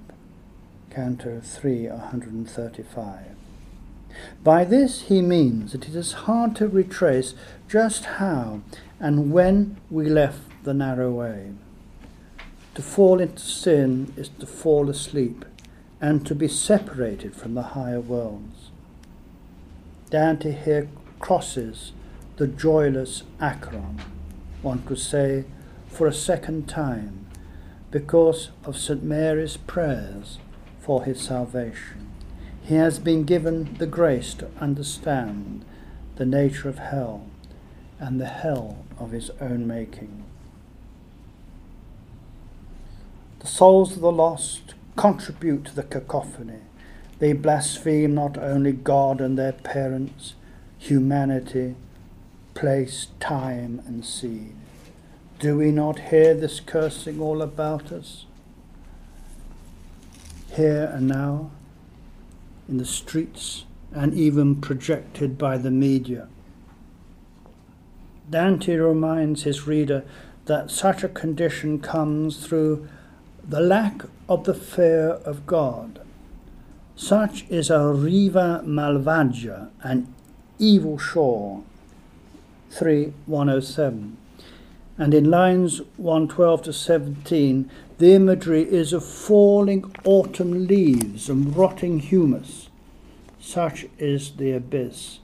[0.90, 3.26] Canto 3, 135.
[4.44, 7.34] By this he means that it is hard to retrace
[7.68, 8.60] just how
[9.00, 11.50] and when we left the narrow way.
[12.76, 15.44] To fall into sin is to fall asleep
[16.00, 18.70] and to be separated from the higher worlds.
[20.10, 21.92] Dante here crosses
[22.36, 24.00] the joyless Acheron,
[24.62, 25.44] one could say,
[25.88, 27.26] for a second time,
[27.90, 29.02] because of St.
[29.02, 30.38] Mary's prayers
[30.80, 32.10] for his salvation.
[32.62, 35.64] He has been given the grace to understand
[36.16, 37.26] the nature of hell
[37.98, 40.24] and the hell of his own making.
[43.40, 46.60] The souls of the lost contribute to the cacophony
[47.18, 50.34] they blaspheme not only God and their parents,
[50.78, 51.74] humanity,
[52.54, 54.54] place, time, and seed.
[55.38, 58.26] Do we not hear this cursing all about us?
[60.52, 61.50] Here and now,
[62.68, 66.28] in the streets, and even projected by the media.
[68.30, 70.04] Dante reminds his reader
[70.46, 72.88] that such a condition comes through
[73.46, 76.00] the lack of the fear of God
[76.96, 80.14] such is a riva malvagia, an
[80.58, 81.62] evil shore.
[82.74, 84.16] 3107.
[84.98, 92.00] And in lines 112 to 17, the imagery is of falling autumn leaves and rotting
[92.00, 92.68] humus.
[93.40, 95.20] Such is the abyss,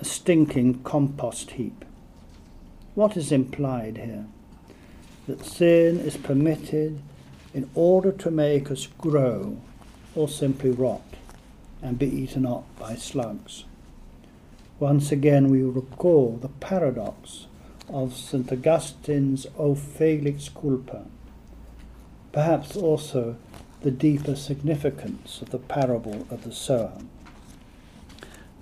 [0.00, 1.84] a stinking compost heap.
[2.94, 4.26] What is implied here?
[5.26, 7.00] That sin is permitted
[7.52, 9.58] in order to make us grow
[10.14, 11.02] or simply rot
[11.82, 13.64] and be eaten up by slugs.
[14.80, 17.46] Once again, we recall the paradox
[17.88, 18.52] of St.
[18.52, 21.04] Augustine's O Felix Culpa,
[22.30, 23.36] perhaps also
[23.82, 26.98] the deeper significance of the parable of the sower.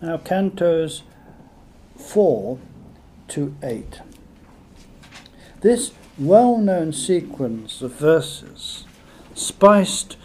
[0.00, 1.02] Now, cantos
[1.96, 2.59] 4
[3.29, 4.00] to 8.
[5.61, 8.85] This well known sequence of verses,
[9.35, 10.16] spiced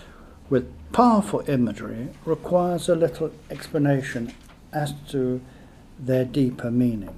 [0.50, 4.34] with powerful imagery requires a little explanation
[4.72, 5.42] as to
[6.02, 7.16] their deeper meaning.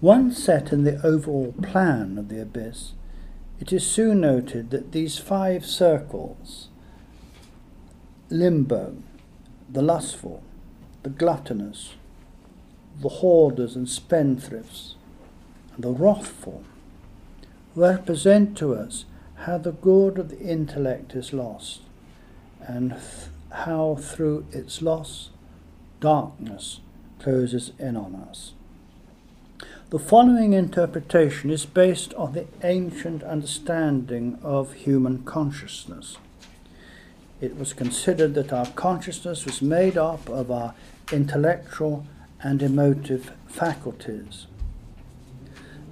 [0.00, 2.92] Once set in the overall plan of the abyss,
[3.60, 6.68] it is soon noted that these five circles
[8.28, 8.96] limbo,
[9.68, 10.42] the lustful,
[11.02, 11.94] the gluttonous,
[13.00, 14.94] the hoarders and spendthrifts,
[15.74, 16.64] and the wrathful
[17.74, 19.04] represent to us
[19.40, 21.82] how the good of the intellect is lost
[22.60, 25.30] and th- how through its loss,
[26.00, 26.80] darkness
[27.18, 28.52] closes in on us.
[29.90, 36.18] The following interpretation is based on the ancient understanding of human consciousness.
[37.40, 40.74] It was considered that our consciousness was made up of our
[41.12, 42.04] intellectual
[42.42, 44.46] and emotive faculties.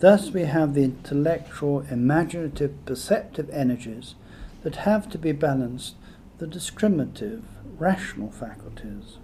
[0.01, 4.17] Thus, we have the intellectual, imaginative, perceptive energies
[4.63, 5.95] that have to be balanced
[6.39, 7.45] the discriminative,
[7.79, 9.19] rational faculties.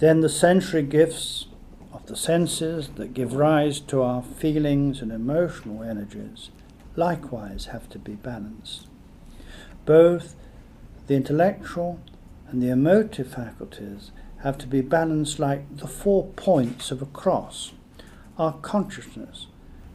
[0.00, 1.46] Then the sensory gifts
[1.92, 6.48] of the senses that give rise to our feelings and emotional energies
[6.96, 8.88] likewise have to be balanced.
[9.84, 10.36] Both
[11.06, 12.00] the intellectual
[12.48, 17.72] and the emotive faculties have to be balanced like the four points of a cross,
[18.38, 19.48] our consciousness,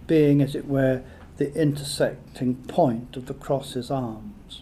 [0.06, 1.02] being, as it were,
[1.38, 4.62] the intersecting point of the cross's arms.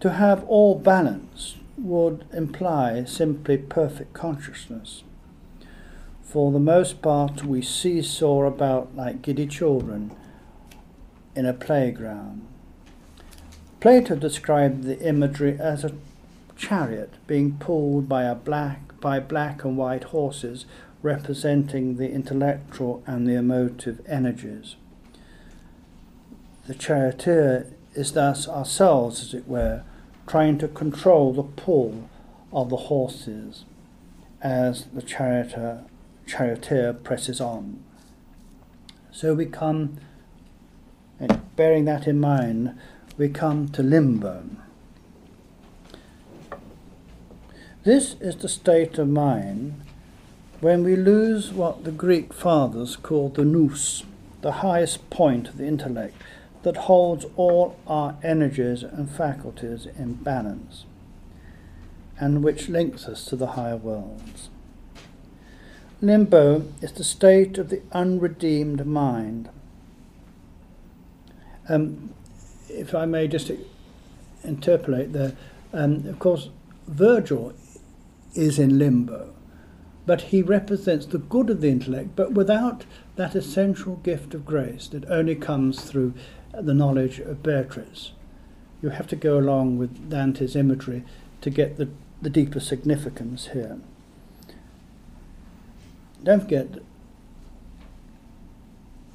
[0.00, 5.02] To have all balance would imply simply perfect consciousness.
[6.22, 10.14] For the most part, we seesaw about like giddy children
[11.34, 12.46] in a playground.
[13.80, 15.92] Plato described the imagery as a
[16.56, 20.64] chariot being pulled by a black by black and white horses
[21.02, 24.76] representing the intellectual and the emotive energies.
[26.66, 29.82] The charioteer is thus ourselves, as it were,
[30.26, 32.08] trying to control the pull
[32.52, 33.64] of the horses
[34.40, 35.84] as the charioteer,
[36.26, 37.82] charioteer presses on.
[39.10, 39.98] So we come,
[41.20, 42.78] and bearing that in mind,
[43.16, 44.44] we come to limbo.
[47.84, 49.82] This is the state of mind
[50.60, 54.04] when we lose what the Greek fathers called the nous,
[54.40, 56.14] the highest point of the intellect
[56.62, 60.84] that holds all our energies and faculties in balance,
[62.18, 64.48] and which links us to the higher worlds.
[66.00, 69.48] Limbo is the state of the unredeemed mind.
[71.68, 72.12] Um,
[72.68, 73.50] if I may just
[74.42, 75.36] interpolate there,
[75.72, 76.50] um, of course,
[76.88, 77.54] Virgil
[78.34, 79.32] is in limbo,
[80.04, 82.84] but he represents the good of the intellect, but without
[83.16, 86.14] that essential gift of grace that only comes through
[86.52, 88.12] the knowledge of Beatrice.
[88.82, 91.04] You have to go along with Dante's imagery
[91.40, 91.88] to get the,
[92.20, 93.78] the deeper significance here.
[96.22, 96.68] Don't forget,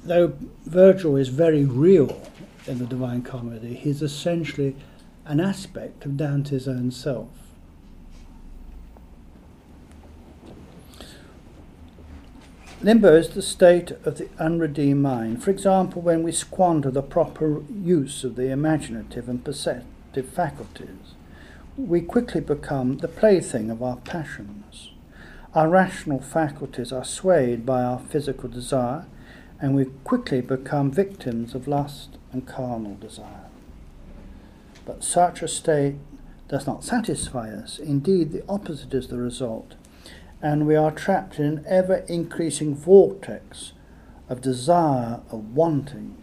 [0.04, 0.34] though
[0.64, 2.22] Virgil is very real
[2.66, 4.76] in the Divine Comedy, he's essentially
[5.24, 7.28] an aspect of Dante's own self.
[12.80, 15.42] Limbo is the state of the unredeemed mind.
[15.42, 21.16] For example, when we squander the proper use of the imaginative and perceptive faculties,
[21.76, 24.92] we quickly become the plaything of our passions.
[25.56, 29.06] Our rational faculties are swayed by our physical desire,
[29.60, 33.46] and we quickly become victims of lust and carnal desire.
[34.86, 35.96] But such a state
[36.46, 37.80] does not satisfy us.
[37.80, 39.74] Indeed, the opposite is the result
[40.40, 43.72] and we are trapped in an ever increasing vortex
[44.28, 46.16] of desire, of wanting.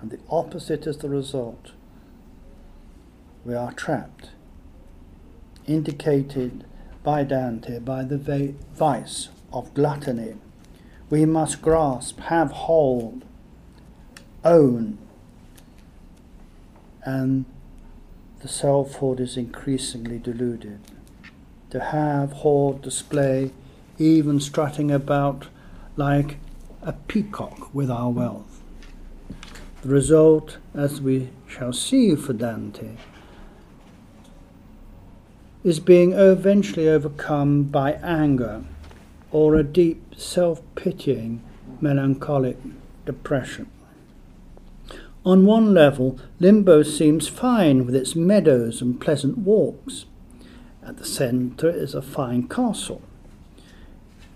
[0.00, 1.72] And the opposite is the result.
[3.44, 4.30] We are trapped,
[5.66, 6.64] indicated
[7.02, 10.34] by Dante by the vice of gluttony.
[11.08, 13.24] We must grasp, have hold,
[14.44, 14.98] own,
[17.04, 17.44] and
[18.40, 20.80] the selfhood is increasingly deluded
[21.70, 23.50] to have, hoard, display,
[23.98, 25.48] even strutting about
[25.96, 26.38] like
[26.82, 28.62] a peacock with our wealth.
[29.82, 32.96] The result, as we shall see for Dante,
[35.64, 38.64] is being eventually overcome by anger
[39.32, 41.42] or a deep self pitying
[41.80, 42.56] melancholic
[43.04, 43.68] depression.
[45.24, 50.04] On one level, Limbo seems fine with its meadows and pleasant walks.
[50.86, 53.02] At the centre is a fine castle.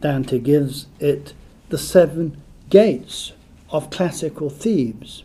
[0.01, 1.32] Dante gives it
[1.68, 3.32] the seven gates
[3.70, 5.22] of classical Thebes,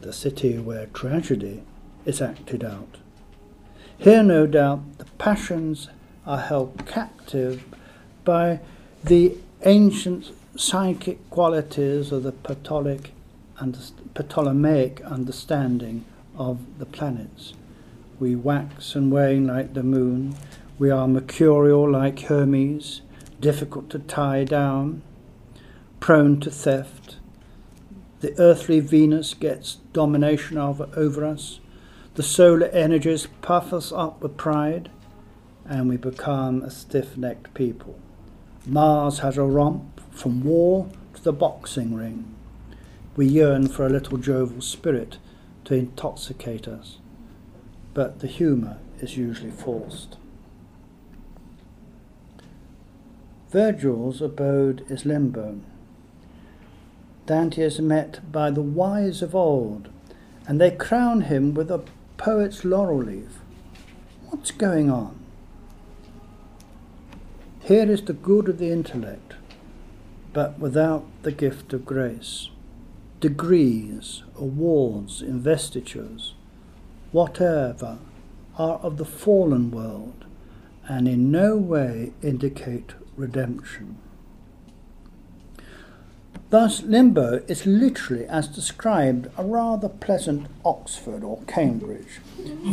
[0.00, 1.64] the city where tragedy
[2.04, 2.98] is acted out.
[3.98, 5.88] Here, no doubt, the passions
[6.24, 7.64] are held captive
[8.24, 8.60] by
[9.02, 13.10] the ancient psychic qualities of the Ptolemaic
[15.02, 16.04] understanding
[16.36, 17.54] of the planets.
[18.24, 20.34] We wax and wane like the moon.
[20.78, 23.02] We are mercurial like Hermes,
[23.38, 25.02] difficult to tie down,
[26.00, 27.16] prone to theft.
[28.20, 30.88] The earthly Venus gets domination over,
[31.26, 31.60] us.
[32.14, 34.90] The solar energies puff us up with pride,
[35.66, 37.98] and we become a stiff necked people.
[38.64, 42.34] Mars has a romp from war to the boxing ring.
[43.16, 45.18] We yearn for a little jovial spirit
[45.66, 47.00] to intoxicate us
[47.94, 50.16] but the humour is usually forced.
[53.50, 55.60] Virgil's abode is limbo.
[57.26, 59.88] Dante is met by the wise of old,
[60.46, 61.84] and they crown him with a
[62.16, 63.38] poet's laurel leaf.
[64.28, 65.18] What's going on?
[67.62, 69.34] Here is the good of the intellect,
[70.32, 72.50] but without the gift of grace.
[73.20, 76.34] Degrees, awards, investitures,
[77.14, 77.96] whatever
[78.58, 80.24] are of the fallen world
[80.88, 83.96] and in no way indicate redemption.
[86.50, 92.20] Thus, limbo is literally, as described, a rather pleasant Oxford or Cambridge,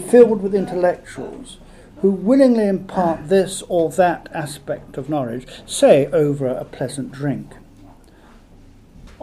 [0.08, 1.60] filled with intellectuals
[2.02, 7.54] who willingly impart this or that aspect of knowledge, say over a pleasant drink.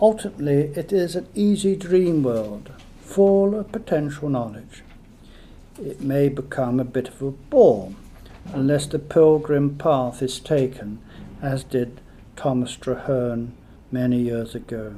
[0.01, 4.85] Ultimately, it is an easy dream world, full of potential knowledge.
[5.81, 7.93] It may become a bit of a bore
[8.53, 10.99] unless the pilgrim path is taken,
[11.41, 12.01] as did
[12.35, 13.53] Thomas Traherne
[13.93, 14.95] many years ago.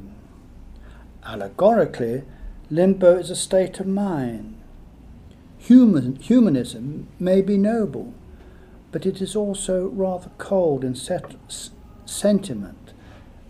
[1.27, 2.23] Allegorically,
[2.71, 4.57] limbo is a state of mind.
[5.59, 8.15] Human, humanism may be noble,
[8.91, 11.37] but it is also rather cold in set,
[12.07, 12.95] sentiment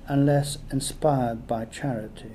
[0.08, 2.32] unless inspired by charity.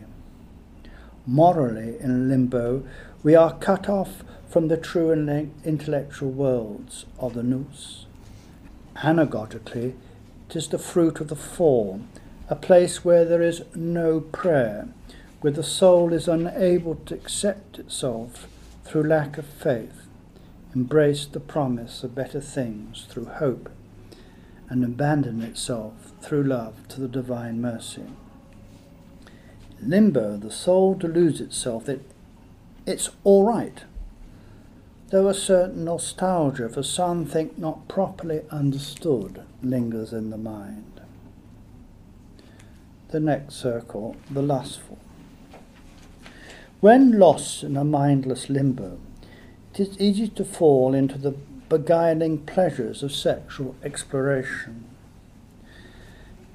[1.25, 2.83] Morally, in limbo,
[3.23, 4.23] we are cut off
[4.55, 8.05] from the true and intellectual worlds of the nous.
[9.03, 9.95] Anagogically,
[10.49, 12.07] it is the fruit of the form
[12.47, 14.87] a place where there is no prayer,
[15.41, 18.47] where the soul is unable to accept itself
[18.85, 20.07] through lack of faith,
[20.73, 23.69] embrace the promise of better things through hope,
[24.69, 28.05] and abandon itself through love to the divine mercy.
[29.81, 31.99] Limbo, the soul deludes itself that
[32.85, 33.83] it's all right,
[35.09, 40.95] though a certain nostalgia for something not properly understood lingers in the mind
[43.15, 44.97] the next circle, the lustful.
[46.81, 48.99] When lost in a mindless limbo,
[49.73, 51.31] it is easy to fall into the
[51.69, 54.83] beguiling pleasures of sexual exploration.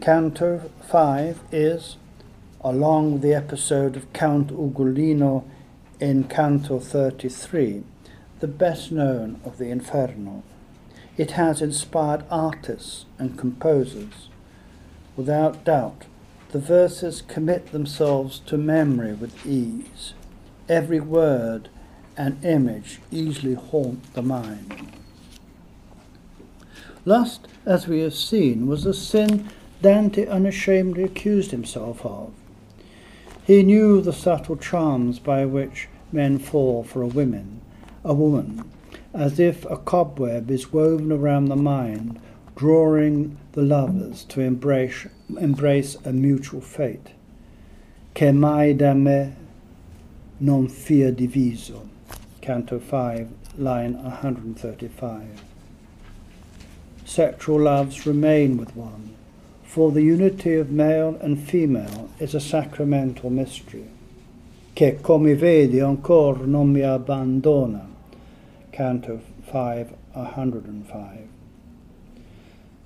[0.02, 1.96] Canto 5 is,
[2.62, 5.44] along the episode of Count Ugolino
[5.98, 7.84] in Canto 33,
[8.40, 10.42] the best known of the Inferno.
[11.16, 14.28] It has inspired artists and composers.
[15.16, 16.04] Without doubt,
[16.50, 20.14] the verses commit themselves to memory with ease.
[20.68, 21.68] Every word
[22.16, 24.92] and image easily haunt the mind.
[27.04, 29.48] Lust, as we have seen, was a sin
[29.82, 32.32] Dante unashamedly accused himself of.
[33.44, 37.60] He knew the subtle charms by which men fall for a woman,
[38.04, 38.64] a woman,
[39.12, 42.20] as if a cobweb is woven around the mind
[42.60, 45.06] drawing the lovers to embrace,
[45.38, 47.12] embrace a mutual fate.
[48.14, 49.34] Che mai da me
[50.40, 51.88] non fia diviso.
[52.42, 55.26] Canto 5, line 135.
[57.06, 59.14] Sexual loves remain with one,
[59.62, 63.88] for the unity of male and female is a sacramental mystery.
[64.80, 67.86] Che come vedi ancora non mi abbandona.
[68.70, 71.28] Canto 5, 105.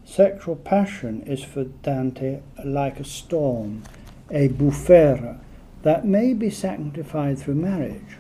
[0.03, 3.85] Sexual passion is for Dante like a storm,
[4.29, 5.39] a bufera
[5.83, 8.19] that may be sanctified through marriage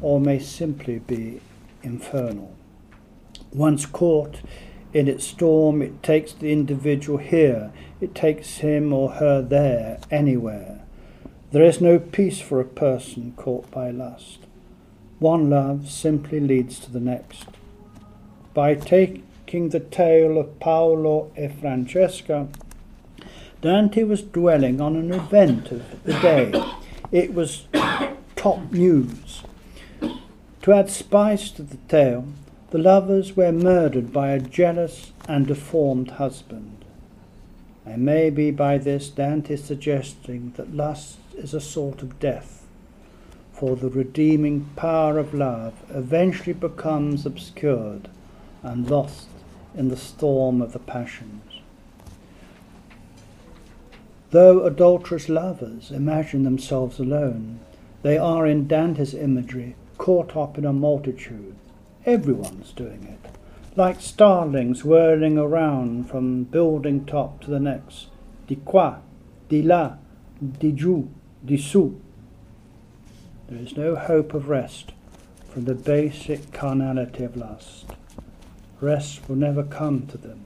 [0.00, 1.38] or may simply be
[1.82, 2.54] infernal.
[3.52, 4.40] Once caught
[4.94, 10.81] in its storm, it takes the individual here, it takes him or her there, anywhere.
[11.52, 14.38] There is no peace for a person caught by lust.
[15.18, 17.44] One love simply leads to the next.
[18.54, 22.48] By taking the tale of Paolo e Francesca,
[23.60, 26.54] Dante was dwelling on an event of the day.
[27.12, 27.66] It was
[28.36, 29.42] top news.
[30.62, 32.28] To add spice to the tale,
[32.70, 36.86] the lovers were murdered by a jealous and deformed husband.
[37.84, 42.66] And maybe by this Dante is suggesting that lust is a sort of death,
[43.52, 48.08] for the redeeming power of love eventually becomes obscured
[48.62, 49.28] and lost
[49.74, 51.60] in the storm of the passions.
[54.30, 57.60] Though adulterous lovers imagine themselves alone,
[58.02, 61.54] they are in Dante's imagery caught up in a multitude.
[62.06, 63.30] Everyone's doing it,
[63.76, 68.06] like starlings whirling around from building top to the next.
[68.48, 69.00] Di qua,
[69.48, 69.98] di là,
[70.58, 71.08] di giù,
[71.44, 71.56] di.
[73.48, 74.92] There is no hope of rest
[75.48, 77.86] from the basic carnality of lust.
[78.80, 80.44] Rest will never come to them.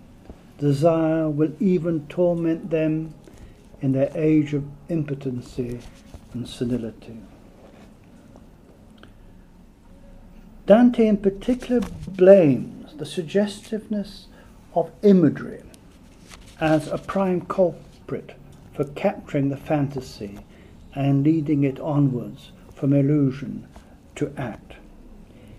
[0.58, 3.14] Desire will even torment them
[3.80, 5.80] in their age of impotency
[6.32, 7.18] and senility.
[10.66, 14.26] Dante in particular blames the suggestiveness
[14.74, 15.62] of imagery
[16.60, 18.34] as a prime culprit
[18.74, 20.38] for capturing the fantasy
[20.96, 23.68] and leading it onwards from illusion
[24.16, 24.74] to act.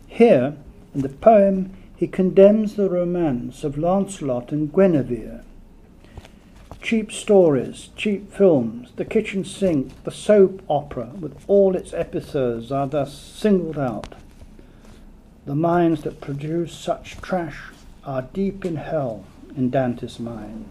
[0.08, 0.58] Here,
[0.94, 5.44] in the poem, he condemns the romance of Lancelot and Guinevere.
[6.82, 12.88] Cheap stories, cheap films, the kitchen sink, the soap opera with all its episodes are
[12.88, 14.16] thus singled out.
[15.46, 17.72] The minds that produce such trash
[18.04, 19.26] are deep in hell
[19.56, 20.66] in Dante's mind,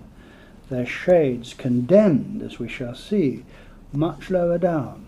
[0.69, 3.45] their shades condemned, as we shall see,
[3.93, 5.07] much lower down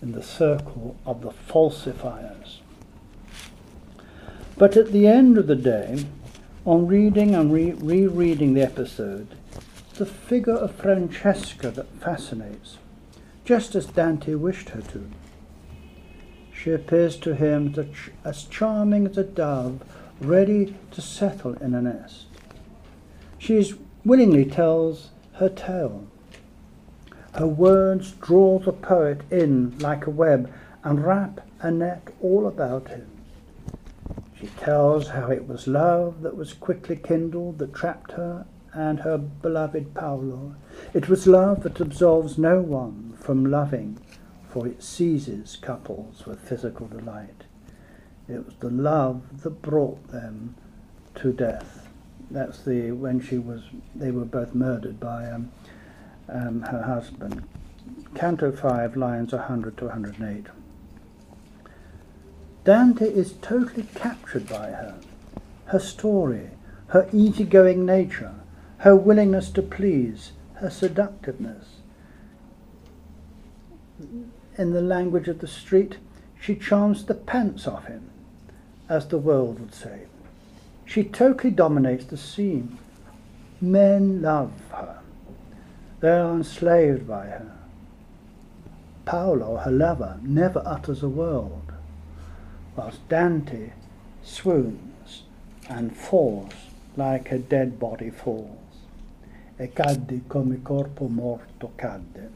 [0.00, 2.60] in the circle of the falsifiers.
[4.56, 6.06] But at the end of the day,
[6.64, 9.28] on reading and re- rereading the episode,
[9.94, 12.78] the figure of Francesca that fascinates,
[13.44, 15.10] just as Dante wished her to.
[16.52, 17.74] She appears to him
[18.24, 19.82] as charming as a dove
[20.20, 22.26] ready to settle in a nest.
[23.38, 23.74] She
[24.04, 26.06] willingly tells her tale.
[27.38, 32.88] Her words draw the poet in like a web and wrap a net all about
[32.88, 33.06] him.
[34.40, 39.18] She tells how it was love that was quickly kindled that trapped her and her
[39.18, 40.56] beloved Paolo.
[40.92, 44.00] It was love that absolves no one from loving,
[44.50, 47.44] for it seizes couples with physical delight.
[48.28, 50.56] It was the love that brought them
[51.14, 51.88] to death.
[52.32, 53.62] That's the when she was.
[53.94, 55.52] They were both murdered by um,
[56.28, 57.46] um, her husband.
[58.14, 60.46] Canto five, lines 100 to 108.
[62.64, 64.94] Dante is totally captured by her,
[65.66, 66.50] her story,
[66.88, 68.34] her easygoing nature,
[68.78, 71.76] her willingness to please, her seductiveness.
[74.56, 75.98] In the language of the street,
[76.40, 78.10] she charms the pants off him,
[78.88, 80.02] as the world would say.
[80.84, 82.78] She totally dominates the scene.
[83.60, 84.98] Men love her.
[86.00, 87.52] They are enslaved by her.
[89.04, 91.72] Paolo, her lover, never utters a word,
[92.76, 93.72] whilst Dante
[94.22, 95.22] swoons
[95.68, 96.52] and falls
[96.96, 98.58] like a dead body falls.
[99.60, 102.30] E cadde come corpo morto cadde.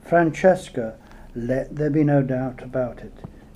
[0.00, 0.96] Francesca,
[1.34, 3.12] let there be no doubt about it,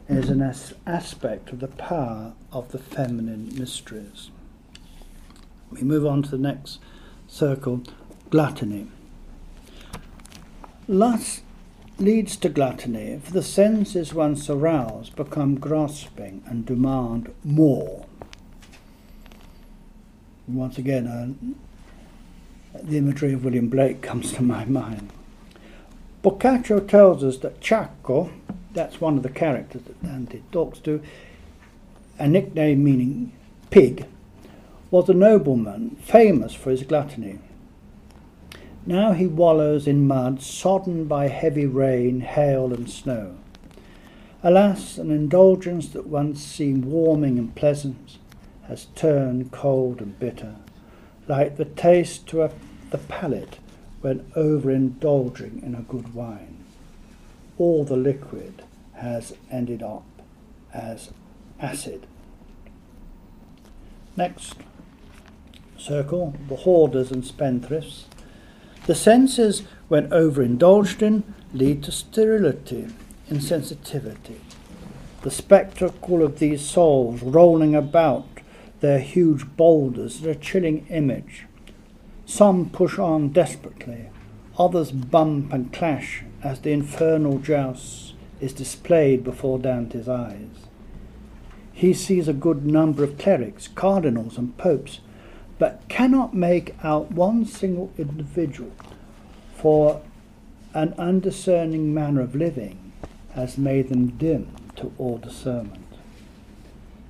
[0.08, 4.30] is an as- aspect of the power of the feminine mysteries.
[5.70, 6.78] We move on to the next
[7.26, 7.82] circle
[8.32, 8.86] gluttony.
[10.88, 11.42] Lust
[11.98, 18.06] leads to gluttony, for the senses once aroused become grasping and demand more.
[20.48, 25.10] Once again, uh, the imagery of William Blake comes to my mind.
[26.22, 28.32] Boccaccio tells us that Ciacco,
[28.72, 31.02] that's one of the characters that Dante talks to,
[32.18, 33.32] a nickname meaning
[33.68, 34.06] pig,
[34.90, 37.38] was a nobleman famous for his gluttony.
[38.84, 43.36] Now he wallows in mud, sodden by heavy rain, hail, and snow.
[44.42, 48.18] Alas, an indulgence that once seemed warming and pleasant
[48.66, 50.56] has turned cold and bitter,
[51.28, 52.50] like the taste to a,
[52.90, 53.58] the palate
[54.00, 56.64] when overindulging in a good wine.
[57.58, 58.64] All the liquid
[58.94, 60.04] has ended up
[60.74, 61.10] as
[61.60, 62.06] acid.
[64.16, 64.56] Next
[65.78, 68.06] circle, the hoarders and spendthrifts.
[68.86, 71.22] The senses, when overindulged in,
[71.54, 72.88] lead to sterility,
[73.30, 74.38] insensitivity.
[75.22, 78.26] The spectacle of these souls rolling about
[78.80, 81.46] their huge boulders is a chilling image.
[82.26, 84.10] Some push on desperately,
[84.58, 90.66] others bump and clash as the infernal joust is displayed before Dante's eyes.
[91.72, 94.98] He sees a good number of clerics, cardinals, and popes,
[95.62, 98.72] but cannot make out one single individual,
[99.54, 100.02] for
[100.74, 102.92] an undiscerning manner of living
[103.36, 105.86] has made them dim to all discernment.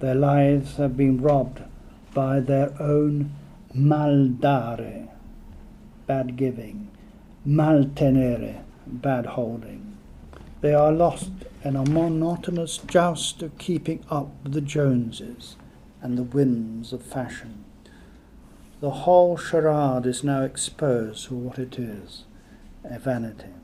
[0.00, 1.62] Their lives have been robbed
[2.12, 3.32] by their own
[3.74, 5.08] maldare,
[6.06, 6.90] bad giving,
[7.46, 9.96] maltenere, bad holding.
[10.60, 11.30] They are lost
[11.64, 15.56] in a monotonous joust of keeping up with the Joneses
[16.02, 17.61] and the whims of fashion.
[18.82, 22.24] The whole charade is now exposed for what it is
[22.82, 23.54] a vanity.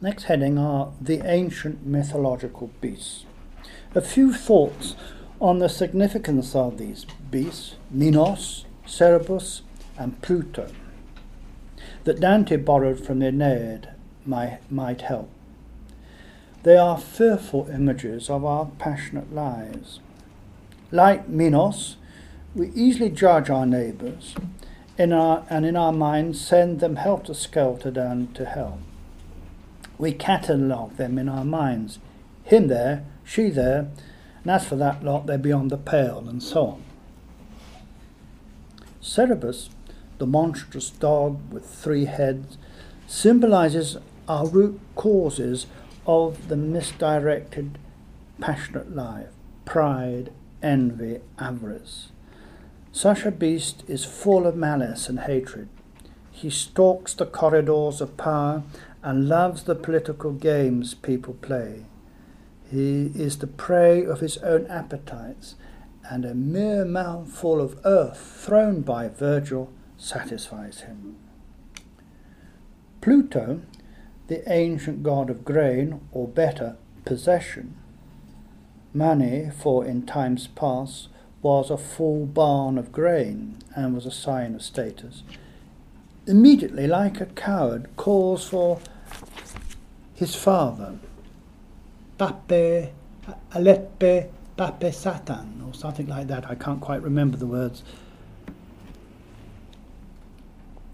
[0.00, 3.26] Next heading are the ancient mythological beasts.
[3.94, 4.96] A few thoughts
[5.40, 9.62] on the significance of these beasts, Minos, Cerberus,
[9.96, 10.66] and Pluto,
[12.02, 13.90] that Dante borrowed from the Aeneid
[14.24, 15.30] might, might help.
[16.64, 20.00] They are fearful images of our passionate lives.
[20.90, 21.98] Like Minos,
[22.56, 24.34] we easily judge our neighbours
[24.98, 28.80] in our, and in our minds send them helter skelter down to hell.
[29.98, 32.00] We catalogue them in our minds
[32.42, 33.88] him there, she there,
[34.42, 36.84] and as for that lot, they're beyond the pale, and so on.
[39.00, 39.70] Cerberus
[40.18, 42.56] the monstrous dog with three heads,
[43.06, 43.96] symbolizes
[44.28, 45.66] our root causes
[46.06, 47.78] of the misdirected,
[48.40, 49.28] passionate life
[49.64, 50.30] pride,
[50.62, 52.12] envy, avarice.
[52.96, 55.68] Such a beast is full of malice and hatred.
[56.30, 58.62] He stalks the corridors of power
[59.02, 61.84] and loves the political games people play.
[62.70, 65.56] He is the prey of his own appetites,
[66.08, 71.16] and a mere mouthful of earth thrown by Virgil satisfies him.
[73.02, 73.60] Pluto,
[74.28, 77.76] the ancient god of grain, or better, possession,
[78.94, 81.10] money, for in times past
[81.42, 85.22] was a full barn of grain and was a sign of status,
[86.26, 88.80] immediately, like a coward, calls for
[90.14, 90.98] his father,
[92.18, 92.92] Pape,
[93.52, 96.48] Alepe, Pape Satan, or something like that.
[96.50, 97.82] I can't quite remember the words.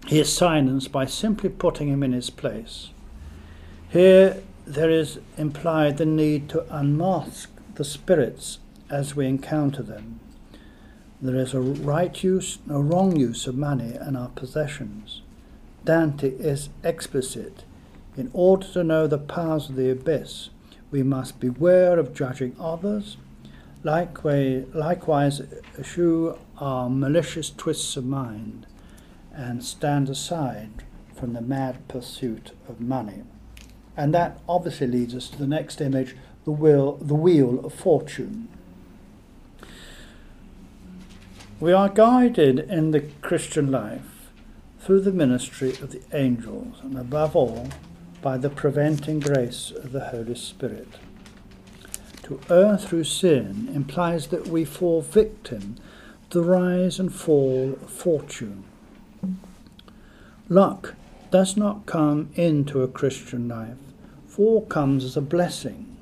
[0.07, 2.89] He is silenced by simply putting him in his place.
[3.89, 10.19] Here there is implied the need to unmask the spirits as we encounter them.
[11.23, 15.21] There is a right use, a wrong use of money and our possessions.
[15.85, 17.63] Dante is explicit.
[18.17, 20.49] In order to know the powers of the abyss,
[20.91, 23.15] we must beware of judging others.
[23.85, 25.41] Likewise, likewise
[25.79, 28.67] eschew our malicious twists of mind
[29.33, 30.83] and stand aside
[31.15, 33.23] from the mad pursuit of money.
[33.95, 38.49] And that obviously leads us to the next image, the the wheel of fortune.
[41.63, 44.29] We are guided in the Christian life
[44.81, 47.69] through the ministry of the angels and above all
[48.21, 50.89] by the preventing grace of the Holy Spirit.
[52.23, 55.77] To err through sin implies that we fall victim
[56.31, 58.65] to the rise and fall of fortune.
[60.49, 60.95] Luck
[61.31, 63.77] does not come into a Christian life,
[64.27, 65.95] for comes as a blessing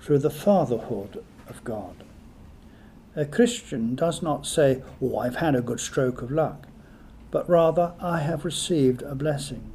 [0.00, 2.02] through the fatherhood of God.
[3.18, 6.68] A Christian does not say, Oh, I've had a good stroke of luck,
[7.32, 9.72] but rather, I have received a blessing.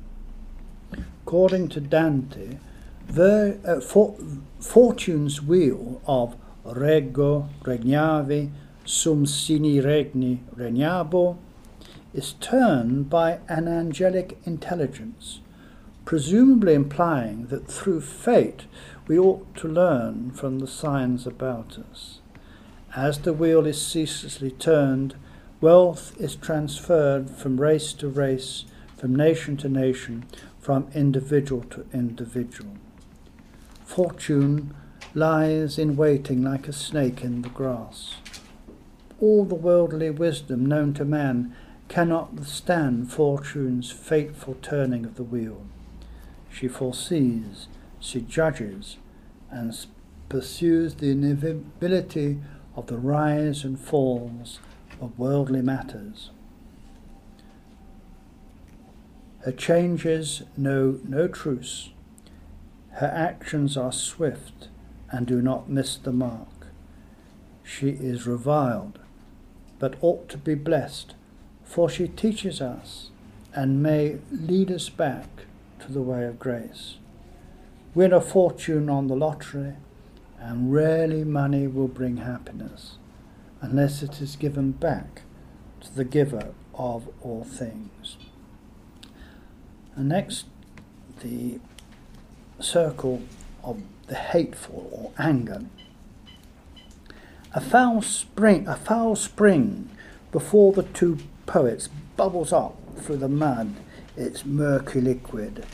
[1.25, 2.57] According to Dante,
[3.05, 4.15] the, uh, for,
[4.61, 8.49] fortune's wheel of reggo, regnavi,
[8.85, 11.37] sum sine regni regnabo
[12.13, 15.41] is turned by an angelic intelligence,
[16.05, 18.67] presumably implying that through fate
[19.05, 22.21] we ought to learn from the signs about us.
[22.95, 25.15] As the wheel is ceaselessly turned,
[25.59, 28.65] wealth is transferred from race to race,
[28.97, 30.25] from nation to nation,
[30.59, 32.77] from individual to individual.
[33.83, 34.75] Fortune
[35.15, 38.17] lies in waiting like a snake in the grass.
[39.19, 41.55] All the worldly wisdom known to man
[41.87, 45.65] cannot withstand fortune's fateful turning of the wheel.
[46.51, 47.67] She foresees
[47.99, 48.97] she judges
[49.49, 49.75] and
[50.29, 52.39] pursues the inevitability
[52.75, 54.59] of the rise and falls
[55.01, 56.31] of worldly matters.
[59.41, 61.89] Her changes know no truce.
[62.93, 64.69] Her actions are swift
[65.11, 66.67] and do not miss the mark.
[67.63, 68.99] She is reviled,
[69.79, 71.15] but ought to be blessed,
[71.63, 73.09] for she teaches us
[73.53, 75.27] and may lead us back
[75.79, 76.97] to the way of grace
[77.95, 79.73] win a fortune on the lottery,
[80.43, 82.97] and rarely money will bring happiness
[83.61, 85.21] unless it is given back
[85.79, 88.17] to the giver of all things.
[89.95, 90.47] And next,
[91.21, 91.61] the
[92.59, 93.21] circle
[93.63, 95.63] of the hateful or anger.
[97.53, 99.89] A foul spring, a foul spring
[100.31, 101.87] before the two poets
[102.17, 103.75] bubbles up through the mud,
[104.17, 105.65] its murky liquid,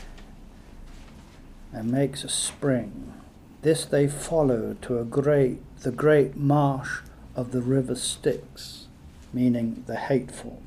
[1.72, 3.14] and makes a spring.
[3.62, 7.00] This they follow to a great, the great marsh
[7.36, 8.86] of the river Styx,
[9.32, 10.62] meaning the hateful.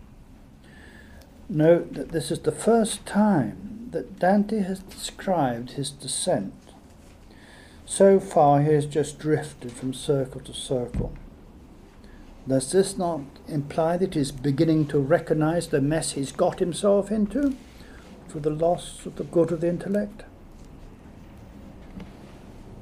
[1.49, 6.53] Note that this is the first time that Dante has described his descent.
[7.85, 11.13] So far, he has just drifted from circle to circle.
[12.47, 17.55] Does this not imply that he's beginning to recognize the mess he's got himself into
[18.27, 20.23] through the loss of the good of the intellect?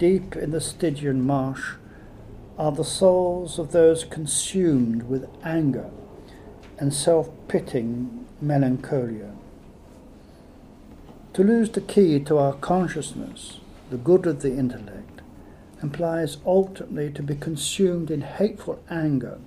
[0.02, 1.76] Deep in the Stygian marsh
[2.58, 5.92] are the souls of those consumed with anger
[6.80, 9.32] and self pitying melancholia.
[11.34, 13.60] To lose the key to our consciousness,
[13.92, 15.22] the good of the intellect,
[15.84, 19.38] implies ultimately to be consumed in hateful anger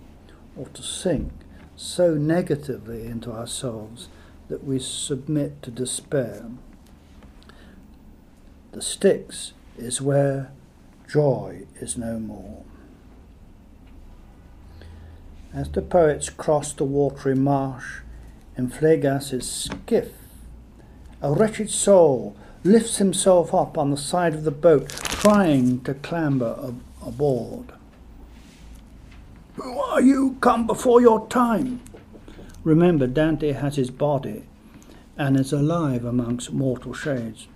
[0.56, 1.32] or to sink,
[1.74, 4.08] so negatively into ourselves
[4.46, 6.46] that we submit to despair.
[8.70, 10.50] The Styx is where
[11.08, 12.62] joy is no more.
[15.52, 18.00] As the poets cross the watery marsh
[18.56, 20.12] in Phlegyas's skiff,
[21.22, 26.58] a wretched soul lifts himself up on the side of the boat, trying to clamber
[26.62, 27.72] ab- aboard.
[29.56, 30.36] Who are you?
[30.40, 31.80] Come before your time.
[32.64, 34.44] Remember, Dante has his body
[35.16, 37.46] and is alive amongst mortal shades.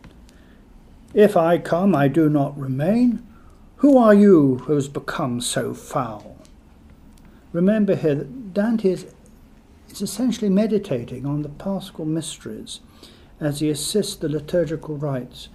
[1.15, 3.27] If I come, I do not remain.
[3.77, 6.37] Who are you who has become so foul?
[7.53, 9.07] Remember here that Dante is,
[9.89, 12.81] is essentially meditating on the Paschal mysteries
[13.41, 15.49] as he assists the liturgical rites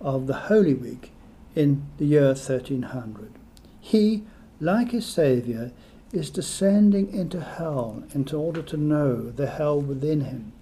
[0.00, 1.12] of the Holy Week
[1.54, 3.32] in the year 1300.
[3.80, 4.24] He,
[4.60, 5.70] like his Saviour,
[6.12, 10.52] is descending into hell in order to know the hell within him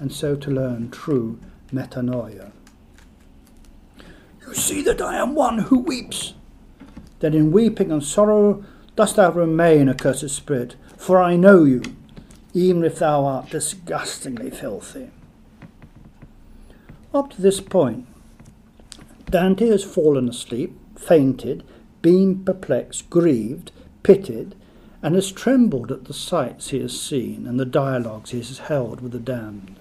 [0.00, 1.38] and so to learn true
[1.72, 2.52] metanoia.
[4.46, 6.34] You see that I am one who weeps.
[7.20, 11.82] Then in weeping and sorrow dost thou remain, accursed spirit, for I know you,
[12.54, 15.10] even if thou art disgustingly filthy.
[17.12, 18.06] Up to this point,
[19.30, 21.64] Dante has fallen asleep, fainted,
[22.00, 23.72] been perplexed, grieved,
[24.02, 24.54] pitied,
[25.02, 29.00] and has trembled at the sights he has seen and the dialogues he has held
[29.00, 29.76] with the damned.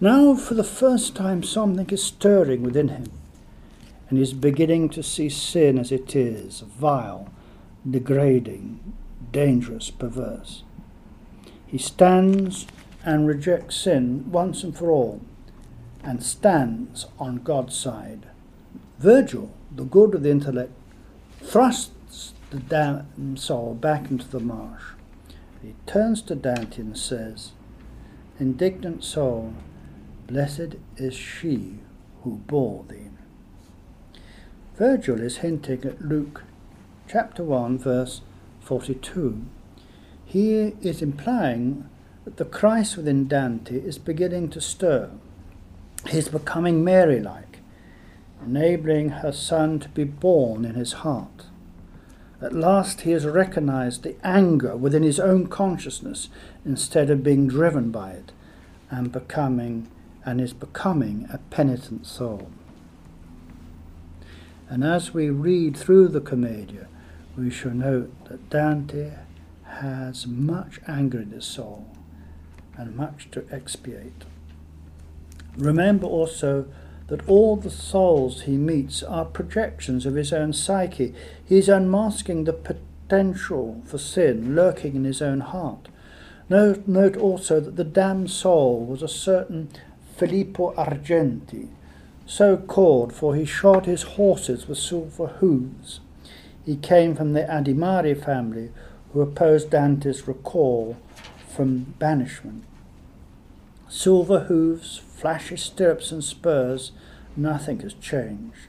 [0.00, 3.06] Now, for the first time, something is stirring within him,
[4.08, 7.28] and is beginning to see sin as it is vile,
[7.88, 8.94] degrading,
[9.32, 10.62] dangerous, perverse.
[11.66, 12.66] He stands
[13.04, 15.20] and rejects sin once and for all
[16.02, 18.26] and stands on God's side.
[18.98, 20.72] Virgil, the good of the intellect,
[21.42, 24.82] thrusts the damned soul back into the marsh.
[25.62, 27.52] He turns to Dante and says,
[28.40, 29.54] Indignant soul,
[30.26, 31.80] blessed is she
[32.22, 33.07] who bore thee.
[34.78, 36.44] Virgil is hinting at Luke
[37.08, 38.20] chapter 1, verse
[38.60, 39.44] 42.
[40.24, 41.88] He is implying
[42.24, 45.10] that the Christ within Dante is beginning to stir.
[46.06, 47.58] He is becoming Mary like,
[48.46, 51.46] enabling her son to be born in his heart.
[52.40, 56.28] At last he has recognized the anger within his own consciousness
[56.64, 58.30] instead of being driven by it
[58.92, 59.88] and becoming
[60.24, 62.48] and is becoming a penitent soul.
[64.68, 66.88] And as we read through the Commedia,
[67.36, 69.12] we shall note that Dante
[69.64, 71.86] has much anger in his soul
[72.76, 74.24] and much to expiate.
[75.56, 76.66] Remember also
[77.08, 81.14] that all the souls he meets are projections of his own psyche.
[81.44, 85.88] He is unmasking the potential for sin lurking in his own heart.
[86.50, 89.70] Note, note also that the damned soul was a certain
[90.16, 91.68] Filippo Argenti,
[92.28, 96.00] so called for he shod his horses with silver hooves.
[96.64, 98.70] He came from the Adimari family
[99.12, 100.98] who opposed Dante's recall
[101.48, 102.64] from banishment.
[103.88, 106.92] Silver hooves, flashy stirrups and spurs,
[107.34, 108.68] nothing has changed.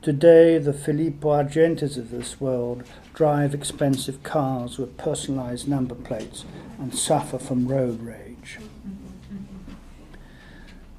[0.00, 6.46] Today, the Filippo Argentis of this world drive expensive cars with personalized number plates
[6.78, 8.58] and suffer from road rage.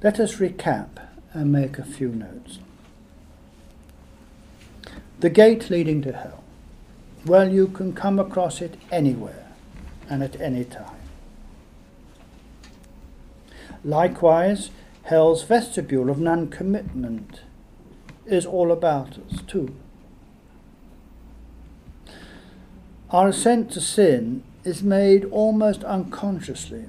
[0.02, 2.58] Let us recap and make a few notes.
[5.20, 6.42] The gate leading to hell.
[7.26, 9.48] Well, you can come across it anywhere
[10.08, 10.96] and at any time.
[13.84, 14.70] Likewise,
[15.04, 17.42] hell's vestibule of non commitment
[18.26, 19.74] is all about us too.
[23.10, 26.86] Our assent to sin is made almost unconsciously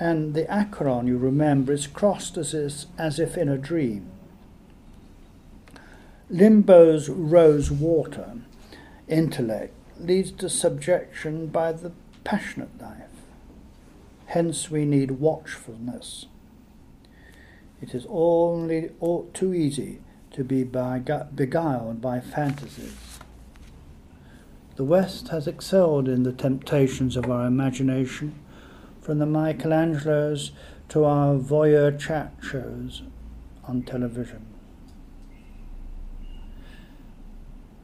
[0.00, 4.10] and the Acheron, you remember, is crossed as, is, as if in a dream.
[6.30, 8.38] Limbo's rose water
[9.08, 11.92] intellect leads to subjection by the
[12.24, 13.10] passionate life.
[14.26, 16.26] Hence, we need watchfulness.
[17.82, 18.90] It is only
[19.34, 23.18] too easy to be beguiled by fantasies.
[24.76, 28.34] The West has excelled in the temptations of our imagination
[29.10, 30.52] from the Michelangelos
[30.88, 33.02] to our voyeur chat shows
[33.64, 34.46] on television.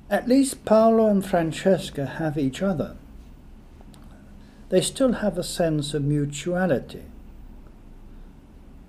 [0.09, 2.97] At least Paolo and Francesca have each other.
[4.69, 7.07] They still have a sense of mutuality.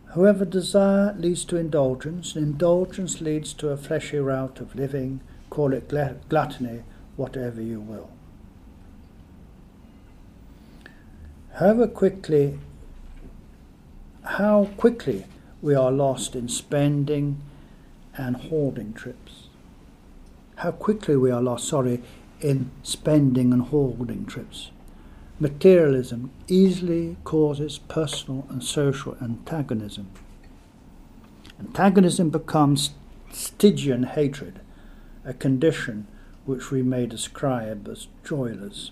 [0.10, 5.74] Whoever desire leads to indulgence, and indulgence leads to a fleshy route of living, call
[5.74, 6.84] it gluttony,
[7.16, 8.12] whatever you will.
[11.60, 12.60] However quickly,
[14.24, 15.26] how quickly
[15.60, 17.42] we are lost in spending
[18.16, 19.48] and hoarding trips.
[20.58, 22.04] How quickly we are lost, sorry,
[22.42, 24.70] in spending and hoarding trips.
[25.40, 30.12] Materialism easily causes personal and social antagonism.
[31.60, 32.92] Antagonism becomes
[33.32, 34.60] Stygian hatred,
[35.26, 36.06] a condition
[36.46, 38.92] which we may describe as joyless.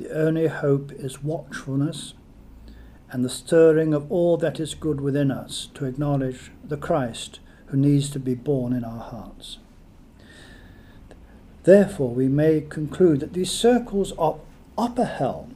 [0.00, 2.14] The only hope is watchfulness
[3.10, 7.76] and the stirring of all that is good within us to acknowledge the Christ who
[7.76, 9.58] needs to be born in our hearts.
[11.64, 14.40] Therefore, we may conclude that these circles of
[14.78, 15.50] upper hell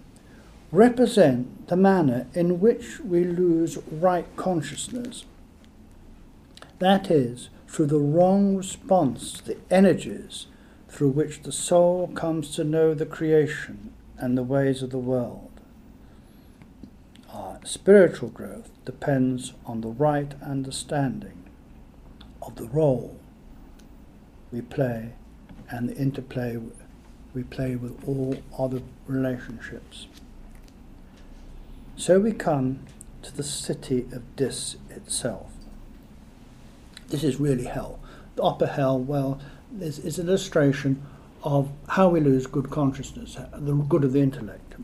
[0.71, 5.25] represent the manner in which we lose right consciousness.
[6.81, 10.49] That is, through the wrong response to the energies
[10.91, 15.51] through which the soul comes to know the creation and the ways of the world.
[17.31, 21.45] Our spiritual growth depends on the right understanding
[22.41, 23.21] of the role
[24.51, 25.13] we play
[25.69, 26.59] and the interplay
[27.35, 30.07] we play with all other relationships.
[31.95, 32.79] So we come
[33.21, 35.53] to the city of Dis itself.
[37.09, 37.99] This is really hell.
[38.37, 39.39] The upper hell, well,
[39.79, 41.03] is, is an illustration
[41.45, 44.75] of how we lose good consciousness, the good of the intellect.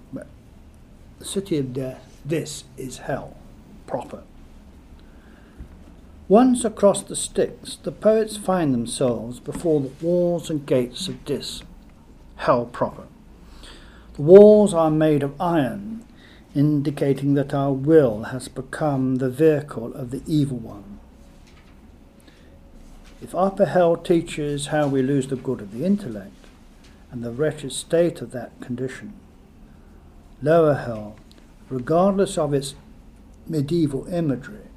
[1.19, 3.37] The city of death, this is hell
[3.87, 4.23] proper.
[6.29, 11.63] Once across the Styx, the poets find themselves before the walls and gates of Dis,
[12.37, 13.05] hell proper.
[14.15, 16.05] The walls are made of iron,
[16.55, 21.01] indicating that our will has become the vehicle of the evil one.
[23.23, 26.40] If upper hell teaches how we lose the good of the intellect
[27.11, 29.13] and the wretched state of that condition,
[30.43, 31.17] lower hell,
[31.69, 32.75] regardless of its
[33.47, 34.69] medieval imagery,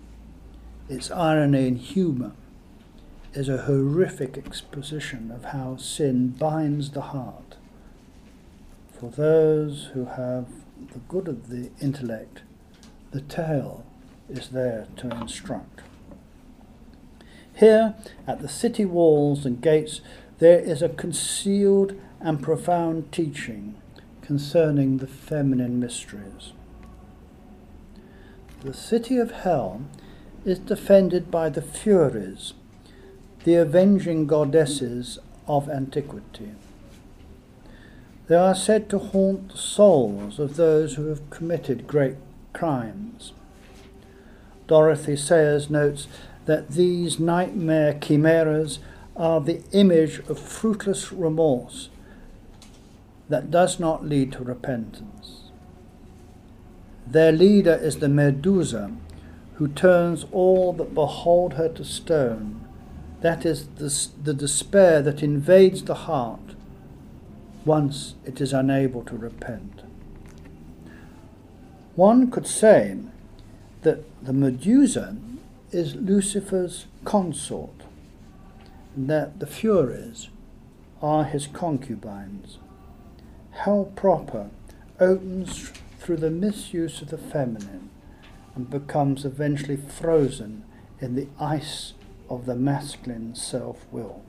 [0.89, 2.31] its irony and humour,
[3.33, 7.55] is a horrific exposition of how sin binds the heart.
[8.99, 10.47] For those who have
[10.91, 12.41] the good of the intellect,
[13.11, 13.85] the tale
[14.29, 15.81] is there to instruct.
[17.55, 17.95] Here,
[18.27, 20.01] at the city walls and gates,
[20.39, 23.75] there is a concealed and profound teaching
[24.21, 26.53] concerning the feminine mysteries.
[28.61, 29.81] The city of hell
[30.45, 32.53] is defended by the Furies,
[33.43, 36.51] the avenging goddesses of antiquity.
[38.27, 42.15] They are said to haunt the souls of those who have committed great
[42.53, 43.33] crimes.
[44.67, 46.07] Dorothy Sayers notes
[46.45, 48.79] that these nightmare chimeras
[49.13, 51.89] are the image of fruitless remorse
[53.29, 55.51] that does not lead to repentance.
[57.07, 58.91] Their leader is the Medusa,
[59.55, 62.67] who turns all that behold her to stone.
[63.21, 66.55] That is the, the despair that invades the heart
[67.65, 69.83] once it is unable to repent.
[71.95, 72.97] One could say
[73.83, 75.15] that the Medusa
[75.71, 77.83] is Lucifer's consort,
[78.95, 80.29] and that the Furies
[81.01, 82.57] are his concubines.
[83.53, 84.49] Hell proper
[84.99, 87.89] opens through the misuse of the feminine
[88.55, 90.63] and becomes eventually frozen
[90.99, 91.93] in the ice
[92.29, 94.21] of the masculine self will.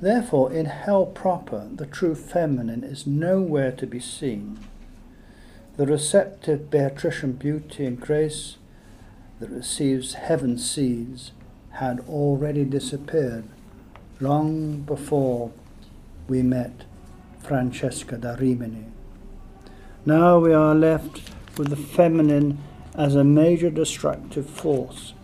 [0.00, 4.58] Therefore, in hell proper, the true feminine is nowhere to be seen
[5.76, 8.56] the receptive Beatrician beauty and grace
[9.40, 11.32] that receives heaven's seeds
[11.70, 13.44] had already disappeared
[14.22, 15.50] long before
[16.28, 16.84] we met
[17.40, 18.86] Francesca da Rimini.
[20.06, 21.22] Now we are left
[21.58, 22.58] with the feminine
[22.94, 25.14] as a major destructive force.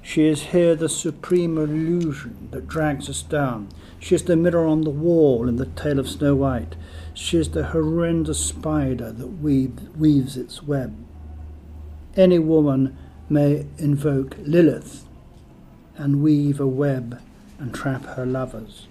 [0.00, 3.68] She is here the supreme illusion that drags us down.
[3.98, 6.76] She is the mirror on the wall in the tale of Snow White.
[7.14, 10.96] She is the horrendous spider that weaves its web.
[12.16, 12.96] Any woman
[13.28, 15.04] may invoke Lilith
[15.96, 17.20] and weave a web
[17.58, 18.86] and trap her lovers.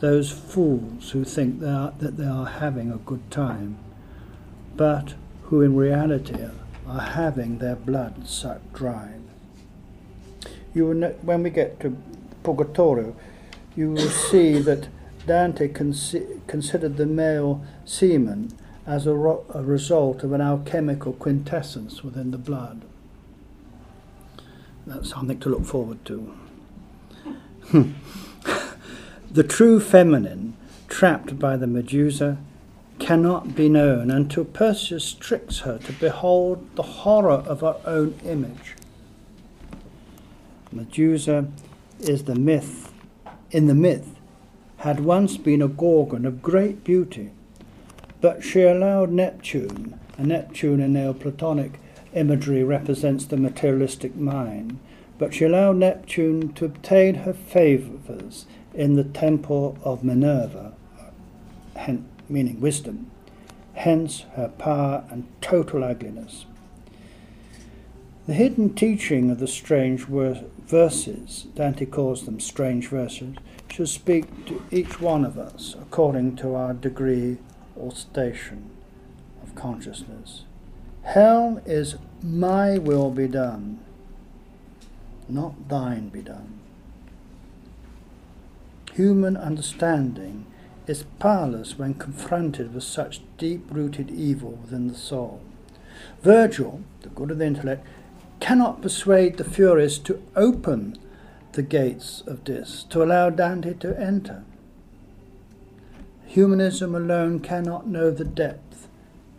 [0.00, 3.78] Those fools who think they are, that they are having a good time,
[4.76, 6.48] but who in reality
[6.86, 9.14] are having their blood sucked dry.
[10.74, 11.96] You will, when we get to
[12.42, 13.16] Purgatorio,
[13.76, 14.88] you will see that
[15.26, 18.50] Dante considered the male semen
[18.86, 22.82] as a, ro- a result of an alchemical quintessence within the blood.
[24.86, 26.36] That's something to look forward to.
[27.72, 30.56] The true feminine
[30.88, 32.38] trapped by the Medusa,
[32.98, 38.76] cannot be known until Perseus tricks her to behold the horror of her own image.
[40.70, 41.48] Medusa
[42.00, 42.92] is the myth,
[43.50, 44.14] in the myth,
[44.78, 47.30] had once been a gorgon of great beauty,
[48.20, 51.80] but she allowed Neptune, and Neptune in Neoplatonic
[52.14, 54.78] imagery represents the materialistic mind,
[55.24, 58.44] but she allowed Neptune to obtain her favours
[58.74, 60.74] in the temple of Minerva,
[62.28, 63.10] meaning wisdom,
[63.72, 66.44] hence her power and total ugliness.
[68.26, 73.34] The hidden teaching of the strange verses, Dante calls them strange verses,
[73.72, 77.38] should speak to each one of us according to our degree
[77.76, 78.68] or station
[79.42, 80.42] of consciousness.
[81.02, 83.80] Hell is my will be done,
[85.28, 86.58] not thine be done.
[88.94, 90.46] Human understanding
[90.86, 95.40] is powerless when confronted with such deep rooted evil within the soul.
[96.22, 97.86] Virgil, the good of the intellect,
[98.40, 100.96] cannot persuade the Furies to open
[101.52, 104.44] the gates of Dis, to allow Dante to enter.
[106.26, 108.88] Humanism alone cannot know the depth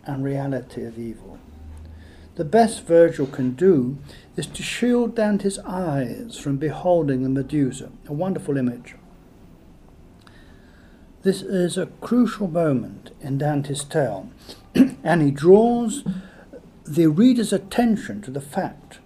[0.04, 1.38] and reality of evil.
[2.36, 3.96] The best Virgil can do
[4.36, 8.94] is to shield Dante's eyes from beholding the Medusa, a wonderful image.
[11.22, 14.28] This is a crucial moment in Dante's tale,
[15.02, 16.04] and he draws
[16.84, 18.98] the reader's attention to the fact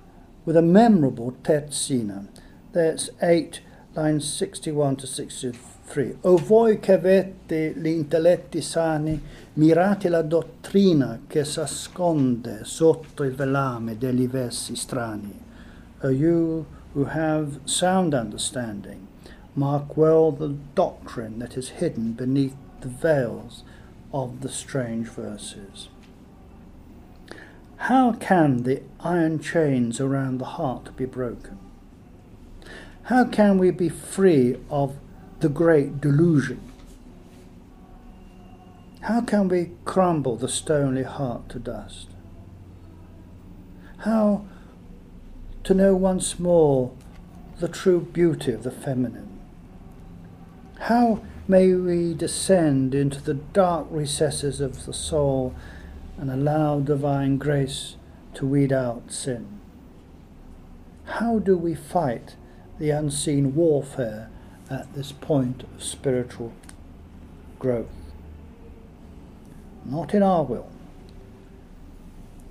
[0.45, 2.27] with a memorable terzina.
[2.73, 3.61] That's 8,
[3.95, 5.80] lines 61 to 63.
[6.21, 9.21] O voi che avete gli intelletti sani,
[9.55, 15.37] mirate la dottrina che s'asconde sotto il velame degli versi strani.
[16.03, 16.65] O you
[16.95, 19.09] who have sound understanding,
[19.55, 23.65] mark well the doctrine that is hidden beneath the veils
[24.13, 25.89] of the strange verses.
[27.89, 31.59] How can the iron chains around the heart be broken?
[33.05, 34.95] How can we be free of
[35.41, 36.61] the great delusion?
[39.03, 42.09] How can we crumble the stony heart to dust?
[43.99, 44.45] How
[45.65, 46.93] to know once more
[47.59, 49.39] the true beauty of the feminine?
[50.81, 55.55] How may we descend into the dark recesses of the soul
[56.19, 57.97] and allow divine grace
[58.35, 59.61] to weed out sin?
[61.05, 62.37] How do we fight
[62.79, 64.31] the unseen warfare
[64.71, 66.53] at this point of spiritual
[67.59, 67.89] growth?
[69.85, 70.71] Not in our will,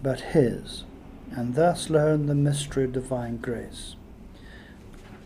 [0.04, 0.84] but His,
[1.32, 3.96] and thus learn the mystery of divine grace,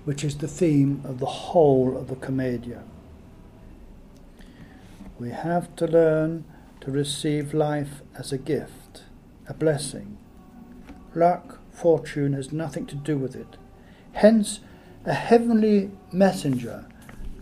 [0.06, 2.84] which is the theme of the whole of the Commedia.
[5.20, 6.44] We have to learn
[6.82, 9.04] to receive life as a gift,
[9.48, 10.18] a blessing.
[11.16, 13.56] Luck, fortune has nothing to do with it.
[14.14, 14.60] Hence,
[15.06, 16.86] a heavenly messenger,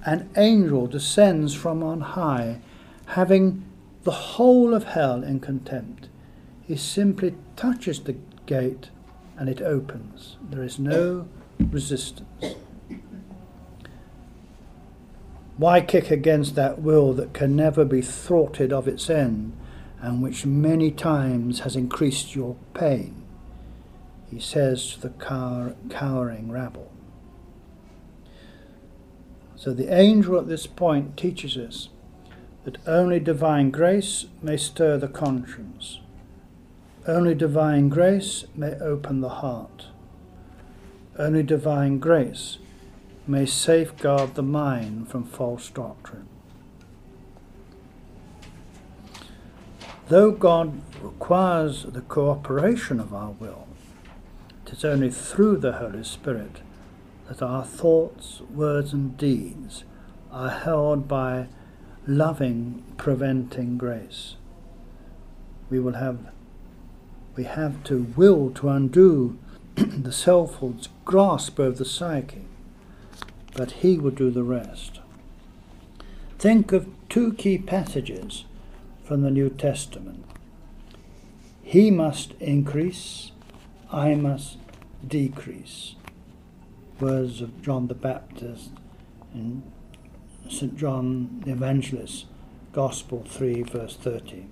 [0.05, 2.59] an angel, descends from on high,
[3.07, 3.63] having
[4.03, 6.09] the whole of hell in contempt.
[6.61, 8.89] He simply touches the gate
[9.37, 10.37] and it opens.
[10.49, 11.27] There is no
[11.59, 12.55] resistance.
[15.57, 19.55] Why kick against that will that can never be thwarted of its end,
[19.99, 23.23] and which many times has increased your pain?
[24.31, 26.91] He says to the cower, cowering rabble.
[29.61, 31.89] So the angel at this point teaches us
[32.63, 35.99] that only divine grace may stir the conscience.
[37.07, 39.85] Only divine grace may open the heart.
[41.15, 42.57] Only divine grace
[43.27, 46.27] may safeguard the mind from false doctrine.
[50.07, 53.67] Though God requires the cooperation of our will,
[54.65, 56.61] it is only through the Holy Spirit
[57.31, 59.85] that our thoughts, words, and deeds
[60.31, 61.47] are held by
[62.05, 64.35] loving, preventing grace.
[65.69, 66.19] We will have
[67.35, 69.39] we have to will to undo
[69.75, 72.43] the selfhood's grasp over the psyche
[73.53, 74.99] but he will do the rest.
[76.39, 78.45] Think of two key passages
[79.03, 80.25] from the New Testament.
[81.61, 83.31] He must increase,
[83.91, 84.57] I must
[85.05, 85.95] decrease.
[87.01, 88.69] Words of John the Baptist
[89.33, 89.63] in
[90.47, 90.77] St.
[90.77, 92.27] John the Evangelist,
[92.73, 94.45] Gospel 3, verse 30.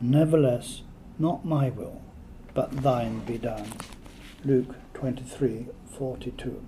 [0.00, 0.82] Nevertheless,
[1.18, 2.00] not my will,
[2.54, 3.72] but thine be done.
[4.44, 5.66] Luke 23,
[5.98, 6.62] 42.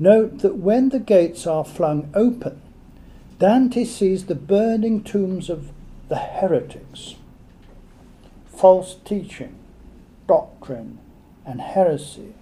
[0.00, 2.60] Note that when the gates are flung open,
[3.38, 5.70] Dante sees the burning tombs of
[6.08, 7.14] the heretics.
[8.46, 9.54] False teaching,
[10.26, 10.98] doctrine,
[11.44, 12.34] and heresy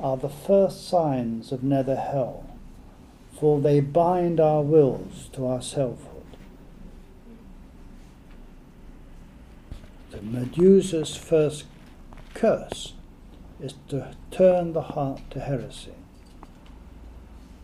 [0.00, 2.46] are the first signs of nether hell,
[3.38, 6.22] for they bind our wills to our selfhood.
[10.10, 11.64] The Medusa's first
[12.34, 12.94] curse
[13.60, 15.92] is to turn the heart to heresy.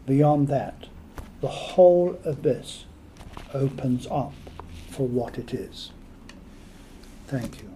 [0.07, 0.87] Beyond that,
[1.41, 2.85] the whole abyss
[3.53, 4.35] opens up
[4.91, 5.91] for what it is.
[7.27, 7.74] Thank you.